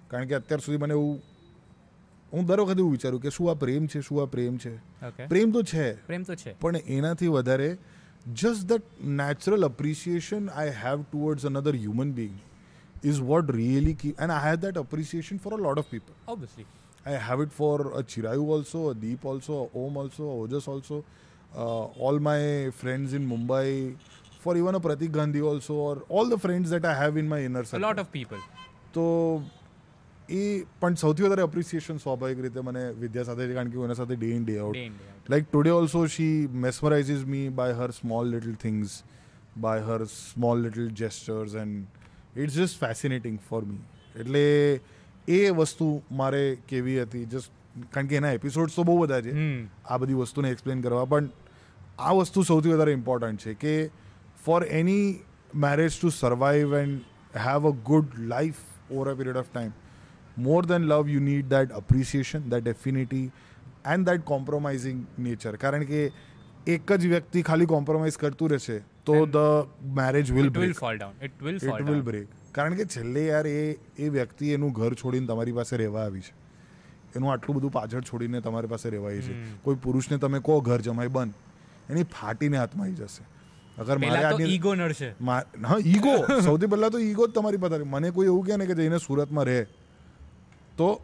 [0.09, 1.34] કારણ કે અત્યાર સુધી મને એવું
[2.33, 4.73] હું દર વખતે એવું વિચારું કે શું આ પ્રેમ છે શું આ પ્રેમ છે
[5.27, 7.69] પ્રેમ તો છે પ્રેમ તો છે પણ એનાથી વધારે
[8.33, 12.39] just that natural appreciation I have towards another human being
[13.03, 16.13] is what really key and I have that appreciation for a lot of people
[17.05, 21.03] a Chirayu also, a Deep also, a Om also, a Ojas also,
[21.55, 23.95] uh, all my friends in Mumbai,
[24.39, 27.41] for even a Pratik Gandhi also, or all the friends that I have in my
[27.41, 27.81] inner a circle.
[27.81, 28.39] lot of people
[28.93, 29.05] તો
[30.29, 34.27] એ પણ સૌથી વધારે appreciation સ્વાભાવિક રીતે મને વિદ્યા સાથે કારણ કે એના સાથે day
[34.27, 34.77] in day out
[35.29, 39.03] like today also she mesmerises me by her small little things
[39.57, 41.85] by her small little gestures and
[42.39, 43.75] it's just fascinating for me.
[44.19, 44.79] એટલે
[45.27, 47.51] એ વસ્તુ મારે કેવી હતી જસ્ટ
[47.93, 49.65] કારણ કે એના એપિસોડ્સ તો બહુ બધા છે.
[49.85, 51.29] આ બધી વસ્તુને એક્સપ્લેન કરવા પણ
[51.99, 53.91] આ વસ્તુ સૌથી વધારે ઇમ્પોર્ટન્ટ છે કે
[54.45, 55.19] for any
[55.55, 57.01] marriage to survive and
[57.37, 58.55] have a good life
[58.91, 59.71] over a period of time
[60.37, 63.31] more than love you need that appreciation that affinity
[63.85, 66.11] and that compromising nature કારણ કે
[66.67, 71.13] એક જ વ્યક્તિ ખાલી કોમ્પ્રોમાઇઝ કરતું રહેશે તો the marriage will it will break down
[71.21, 74.93] it will will it will break કારણ કે છેલ્લે યાર એ એ વ્યક્તિ એનું ઘર
[74.93, 76.33] છોડીને તમારી પાસે રહેવા આવી છે
[77.15, 79.33] એનું આટલું બધું પાછળ છોડીને તમારી પાસે રહેવાય છે.
[79.63, 81.29] કોઈ પુરુષને તમે કહો ઘર જમાય બન
[81.89, 83.23] એની ફાટીને હાથમાં આવી જશે
[83.77, 85.13] અગર મારે ઈગો નડશે
[85.65, 88.75] હા ઈગો સૌથી પહેલા તો ઈગો જ તમારી પાસે મને કોઈ એવું કહે ને કે
[88.75, 89.65] જઈને સુરતમાં રહે.
[90.77, 91.01] તો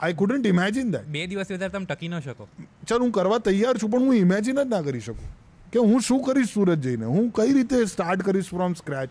[0.00, 2.48] આઈ કુડન્ટ ઇમેજિન દેટ બે દિવસ વધારે તમે ટકી ન શકો.
[2.86, 5.28] ચાલ હું કરવા તૈયાર છું પણ હું ઇમેજિન જ ના કરી શકું.
[5.72, 7.04] કે હું શું કરીશ સુરત જઈને?
[7.04, 9.10] હું કઈ રીતે સ્ટાર્ટ કરીશ ફ્રોમ સ્ક્રેચ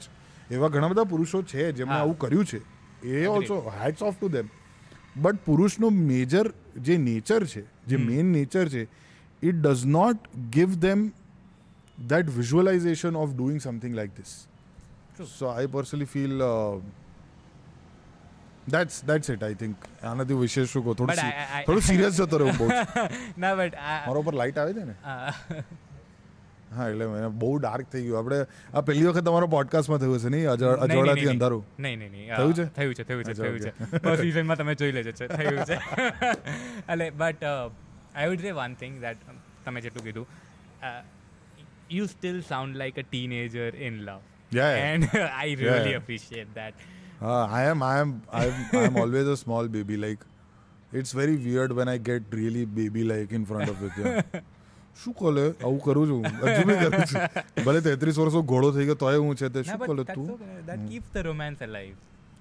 [0.51, 2.61] એવા ઘણા બધા પુરુષો છે જેમણે આવું કર્યું છે.
[3.07, 4.49] એ also hats off to them
[5.17, 8.83] but પુરુષનો major જે નેચર છે જે મેઇન નેચર છે
[9.43, 11.11] it does not give them
[12.07, 14.47] that visualisation of doing something like this
[15.39, 17.02] so I personally personally
[18.67, 20.93] feel that's it I think આનાથી વિશેષ શું કહો?
[20.93, 21.15] થોડું
[21.65, 22.67] થોડું સિરિયસ જતો રહ્યો બહુ
[23.41, 24.95] ના બટ મારા ઉપર લાઈટ આવે છે ને?
[26.75, 28.17] હા એટલે મને બહુ ડાર્ક થઈ ગયું.
[28.17, 30.49] આપણે આ પહેલી વખત તમારો પોડકાસ્ટમાં થયું છે નહીં?
[30.49, 31.65] અજવા- અજવાળાથી અંધારું.
[31.79, 31.99] નહીં.
[31.99, 32.65] નહીં નહીં થયું છે?
[32.75, 34.15] થયું છે થયું છે થયું છે.
[34.15, 35.77] સિઝનમાં તમે જોઈ લેજો છે થયું છે.
[36.91, 37.43] એટલે but
[38.15, 39.17] I would say one thing that
[39.65, 40.27] તમે જેટલું કીધું
[41.91, 44.19] you still sound like a teenager in love.
[44.51, 46.01] And I really yeah.
[46.01, 46.75] Appreciate that
[47.21, 50.19] હા I am I am I am always a small baby like
[50.93, 54.41] it's very weird when I get really baby like in front of with
[55.03, 55.41] શું કોલે?
[55.41, 56.25] આવું કરું છું.
[56.25, 57.21] હજુ બી કરું છું.
[57.65, 60.27] ભલે તેત્રીસ વર્ષો ઘોડો થઈ ગયો તોય હું છે તે શું કોલે તું?
[60.65, 61.95] That keep the romance alive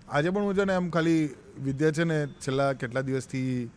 [0.09, 1.29] આજે પણ હું છે ને એમ ખાલી
[1.65, 3.71] વિદ્યા છે ને છેલ્લા કેટલા દિવસથી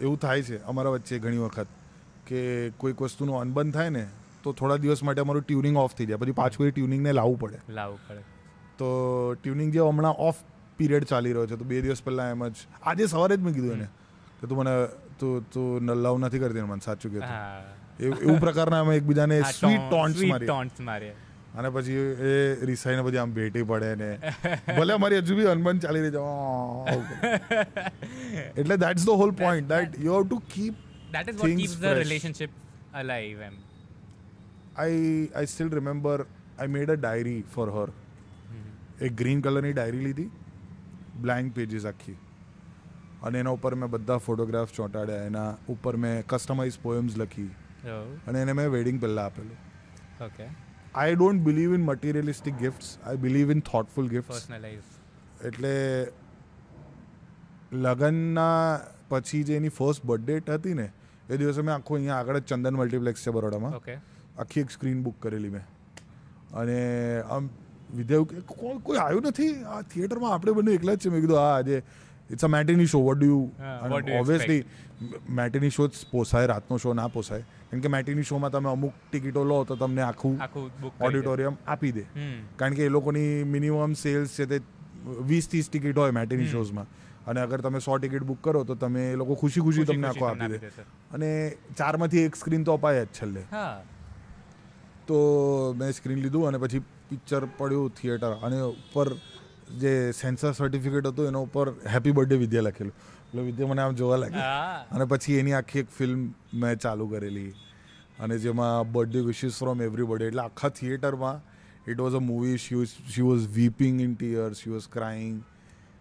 [0.00, 1.66] એવું થાય છે અમારા વચ્ચે ઘણી વખત
[2.26, 4.06] કે કોઈક વસ્તુનું અનબન થાય ને
[4.42, 6.16] તો થોડા દિવસ માટે અમારું ટ્યુનિંગ ઓફ થઈ જાય.
[6.16, 7.58] પછી પાછું એ ટ્યુનિંગને લાવવું પડે.
[7.68, 8.22] લાવવું પડે.
[8.78, 8.88] તો
[9.36, 10.40] ટ્યુનિંગ જે હમણાં ઓફ
[10.78, 12.66] પીરિયડ ચાલી રહ્યો છે તો બે દિવસ પહેલાં એમ જ.
[12.82, 13.88] આજે સવારે જ મેં કીધું એને
[14.40, 14.74] કે તું મને
[15.20, 17.20] તું તું લવ નથી કરતી મને સાચું કે
[18.08, 21.10] એવું પ્રકારના અમે એકબીજાને સ્વીટ ટોન્ટ્સ સ્વીટ મારી ટોન્ટ્સ મારે
[21.58, 22.32] અને પછી એ
[22.70, 24.10] રિસાઈને પછી આમ ભેટી પડે ને.
[24.76, 26.12] ભલે અમારી હજુ બી અનબન ચાલી રહી
[27.08, 27.16] છે.
[28.56, 30.74] એટલે that's the whole point that you have to keep
[31.14, 32.50] that is what keeps the relationship
[33.02, 33.56] alive um
[34.76, 37.88] I I still remember I made a diary for her
[39.02, 40.30] એક ગ્રીન કલરની ડાયરી લીધી
[41.22, 42.16] બ્લેન્ક પેજીસ આખી.
[43.22, 45.24] અને એના ઉપર મેં બધા photograph ચોંટાડ્યા.
[45.24, 47.50] એના ઉપર મેં કસ્ટમાઇઝ પોએમ્સ લખી.
[47.86, 48.06] Oh.
[48.26, 49.58] અને એને મેં વેડિંગ પહેલાં આપેલું.
[50.24, 50.46] Okay
[50.94, 54.48] I don't believe in materialistic gifts I believe in thoughtful gifts
[55.44, 55.72] એટલે
[57.72, 60.88] લગ્નના પછી જે એની ફર્સ્ટ બર્થડેટ હતી ને
[61.30, 63.72] એ દિવસે મેં આખું અહીંયા આગળ ચંદન મલ્ટીપ્લેક્સ છે બરોડામાં.
[64.38, 65.64] આખી એક સ્ક્રીન બુક કરેલી મેં.
[66.54, 66.78] અને
[67.20, 67.48] આમ
[67.90, 69.52] વિદ્યા એવું કે કોઈ કોઈ આવ્યું નથી?
[69.66, 71.76] આ થિયેટરમાં આપણે બંને એકલા જ છે મેં કીધું હા આજે
[72.30, 73.42] it's a matinee show what do you
[74.20, 74.62] obviously
[75.32, 77.44] matinee show જ પોસાય રાતનો શો ના પોસાય.
[77.70, 80.38] કેમ કે મેટિની શોમાં તમે અમુક ટિકિટો લો તો તમને આખું
[81.00, 82.04] ઓડિટોરિયમ આપી દે.
[82.56, 84.60] કારણ કે એ લોકોની મિનિમમ સેલ્સ છે તે
[85.24, 86.48] વીસ ત્રીસ ટિકિટ હોય મેટિની.
[86.48, 86.86] શોઝમાં
[87.26, 90.08] અને અગર તમે સો ટિકિટ બુક કરો તો તમે એ લોકો ખુશી ખુશી ખુશી તમને
[90.08, 90.58] આખો આપી દે.
[91.12, 91.30] અને
[91.76, 93.42] ચારમાંથી એક સ્ક્રીન તો અપાય જ છેલ્લે.
[95.06, 95.18] તો
[95.76, 99.06] મેં સ્ક્રીન લીધું અને પછી પિક્ચર પડ્યું થિયેટર અને ઉપર
[99.78, 102.94] જે સેન્સર સર્ટિફિકેટ હતું એના ઉપર હેપી બર્થડે વિદ્યા લખેલું.
[103.22, 104.44] એટલે વિદ્યા મને આમ જોવા લાગી.
[104.90, 107.50] અને પછી એની આખી એક ફિલ્મ મેં ચાલુ કરેલી.
[108.20, 111.44] અને જેમાં બર્થડે વિશિસ ફ્રોમ એવરીબડી એટલે આખા થિયેટરમાં
[111.90, 115.36] it was a movie she was she was weeping in tears she was crying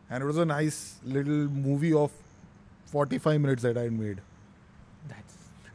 [0.09, 2.17] and it was a nice little movie of
[2.91, 4.23] forty five minutes that I made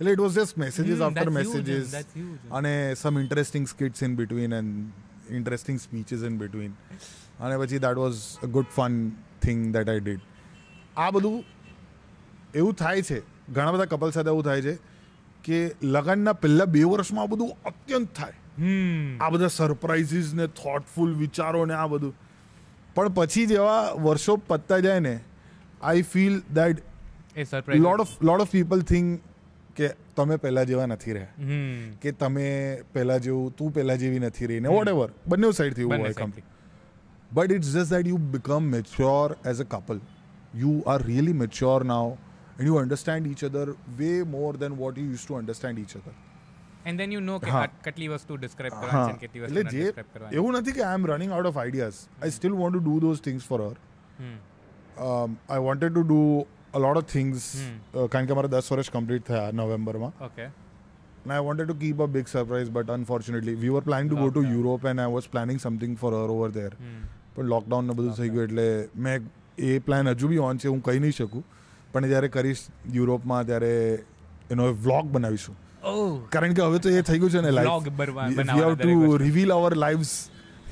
[0.00, 1.96] એટલે it was just messages after messages
[2.52, 6.76] અને some interesting skits in between and interesting speeches in between
[7.40, 9.00] અને પછી that was a good fun
[9.42, 10.28] thing that I did
[10.96, 11.38] આ બધું
[12.54, 13.18] એવું થાય છે
[13.48, 14.76] ઘણા બધા કપલ સાથે એવું થાય છે
[15.44, 18.38] કે લગ્નના પહેલા બે વર્ષમાં આ બધું અત્યંત થાય
[19.20, 22.14] આ બધા સરપ્રાઇઝીસ ને થોટફુલ વિચારો ને આ બધું
[22.96, 25.14] પણ પછી જેવા વર્ષો પતતા જાય ને
[25.82, 26.82] I feel that
[27.80, 29.31] lot of lot of people think
[29.76, 31.28] કે તમે પહેલા જેવા નથી રહ્યા.
[32.02, 32.46] કે તમે
[32.92, 36.32] પહેલા જેવું તું પહેલા જેવી નથી રહી ને વોટ એવર બંને સાઈડથી એવું હોય કમ.
[37.32, 40.02] But it's just that you become mature as a couple
[40.54, 45.04] you are really mature now and you understand each other way more than what you
[45.04, 46.14] use to understand each other
[46.86, 47.50] and then you know કે
[47.84, 50.36] કેટલી વસ્તુ describe કરવાની છે કેટલી વસ્તુ describe કરવાની.
[50.36, 53.20] એવું નથી કે I am running out of ideas I still want to do those
[53.20, 53.76] things for her
[55.48, 56.20] I wanted to do
[56.80, 58.08] lot of things Hmm.
[58.08, 60.12] કારણ કે મારા દસ વર્ષ કમ્પ્લીટ થયા નવેમ્બરમાં.
[60.20, 60.50] Okay
[61.24, 64.30] And I wanted to keep a big surprise, but unfortunately, we were planning to go
[64.30, 64.56] to Lockdown.
[64.56, 66.72] Europe, and I was planning something for her over there.
[67.36, 68.64] પણ lockdown ને બધું થઈ ગયું એટલે
[68.96, 71.44] મેં એ પ્લાન હજુ બી ઓન છે હું કહી નહીં શકું.
[71.92, 72.62] પણ જ્યારે કરીશ
[72.96, 73.70] યુરોપમાં ત્યારે
[74.50, 75.56] એનો વ્લોગ બનાવીશું.
[76.30, 77.88] કારણ કે હવે તો એ થઈ ગયું છે ને life
[78.40, 79.18] we have to.
[79.18, 80.12] Reveal our lives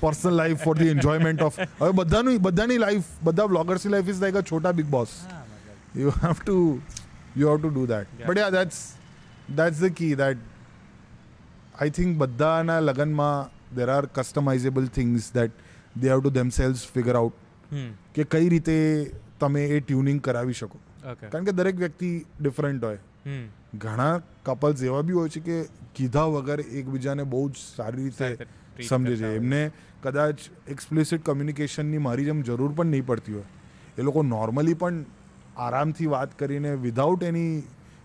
[0.02, 4.36] personal life for the enjoyment of હવે બધાની બધાની લાઈફ બધા બ્લોગર્સની લાઈફ ઇઝ લાઈક
[4.36, 5.39] અ છોટા બિગ બોસ હા.
[5.96, 6.80] You have to
[7.36, 8.06] you have to do that.
[8.18, 8.26] Yeah.
[8.26, 8.96] but yeah that's
[9.56, 10.36] that's the key that
[11.80, 15.50] i think બધાના લગનમાં there are customizable things that
[16.02, 17.32] they have to themselves figure out.
[18.14, 18.76] કે કઈ રીતે
[19.40, 20.78] તમે એ tuning કરાવી શકો
[21.32, 22.98] કારણ કે દરેક વ્યક્તિ ડિફરન્ટ હોય.
[23.78, 28.46] ઘણા કપલ્સ એવા બી હોય છે કે કીધા વગર એકબીજાને બહુ જ સારી રીતે
[28.88, 29.70] સમજે છે એમને
[30.02, 30.38] કદાચ
[30.68, 33.44] એક્સપ્લિસિટ કમ્યુનિકેશનની મારી જેમ જરૂર પણ નહીં પડતી હોય
[33.98, 35.04] એ લોકો નોર્મલી પણ
[35.56, 37.62] આરામથી વાત કરીને વિધાઉટ એની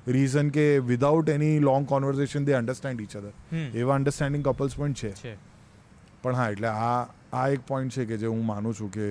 [0.08, 3.32] રીઝન કે without any long conversation they understand each other.
[3.74, 5.36] એવા અન્ડરસ્ટેન્ડિંગ કપલ્સ પણ છે.
[6.22, 7.02] પણ હા એટલે આ
[7.34, 9.08] આ એક પોઈન્ટ છે કે જે હું માનું છું કે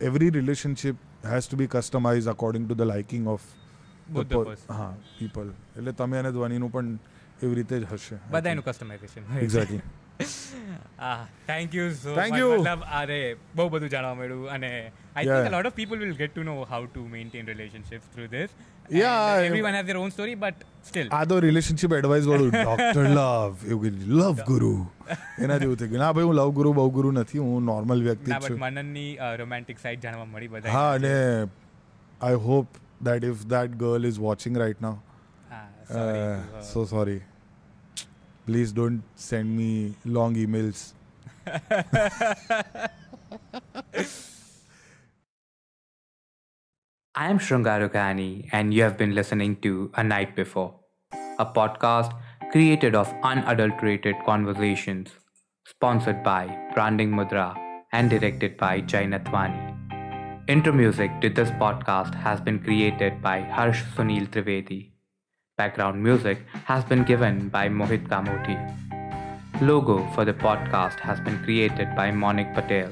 [0.00, 3.40] every relationship has to be customize according to the liking of.
[4.70, 6.98] હા પીપલ એટલે તમે અને ધ્વનિનું પણ
[7.42, 9.80] એવી રીતે જ હશે બધાનું customization exactly
[11.00, 12.40] Ah, thank you so Thank much.
[12.40, 12.48] you.
[12.54, 13.18] મતલબ અરે
[13.58, 15.36] બહુ બધું જાણવા મળ્યું અને I Yeah.
[15.36, 18.50] think a lot of people will get to know how to maintain relationships through this.
[18.90, 20.56] Yeah, And I- everyone has their own story, but
[20.90, 21.08] still.
[21.12, 23.90] આ તો relationship advice વાળું ડોક્ટર લવ એવું કે
[24.20, 24.72] લવ ગુરુ
[25.44, 28.30] એના જેવું થઈ ગયું ના ભાઈ હું લવ ગુરુ બહુ ગુરુ નથી હું નોર્મલ વ્યક્તિ
[28.34, 29.08] ના જ બટ છું મનનની
[29.42, 31.14] રોમેન્ટિક સાઇડ જાણવા મળી બધા હા અને
[32.20, 32.78] I hope
[33.10, 34.96] that if that girl is watching right now
[35.90, 37.20] sorry so sorry
[38.48, 40.94] please don't send me long emails.
[47.14, 50.80] I am Shrungarukani, and you have been listening to A Night Before,
[51.38, 52.18] a podcast
[52.50, 55.10] created of unadulterated conversations,
[55.66, 56.42] sponsored by
[56.74, 57.54] Branding Mudra
[57.92, 59.74] and directed by Jainathwani.
[60.48, 64.97] Intro music to this podcast has been created by Harsh Sunil Trivedi.
[65.58, 68.56] Background music has been given by Mohit Kamoti.
[69.60, 72.88] Logo for the podcast has been created by Monik Patel.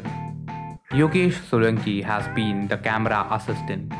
[0.90, 3.92] Yogesh Solanki has been the camera assistant.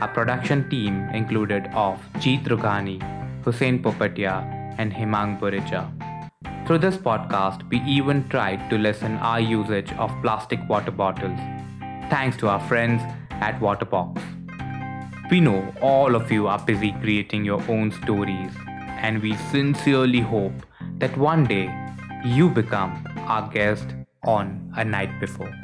[0.00, 2.98] Our production team included of Jeet Rughani,
[3.42, 4.36] Hussein Popatia,
[4.78, 5.82] and Himang Burija.
[6.68, 11.40] Through this podcast, we even tried to lessen our usage of plastic water bottles,
[12.08, 13.02] thanks to our friends
[13.40, 14.39] at Waterbox.
[15.30, 18.50] We know all of you are busy creating your own stories,
[19.00, 20.66] and we sincerely hope
[20.98, 21.70] that one day
[22.24, 25.54] you become our guest on a night before.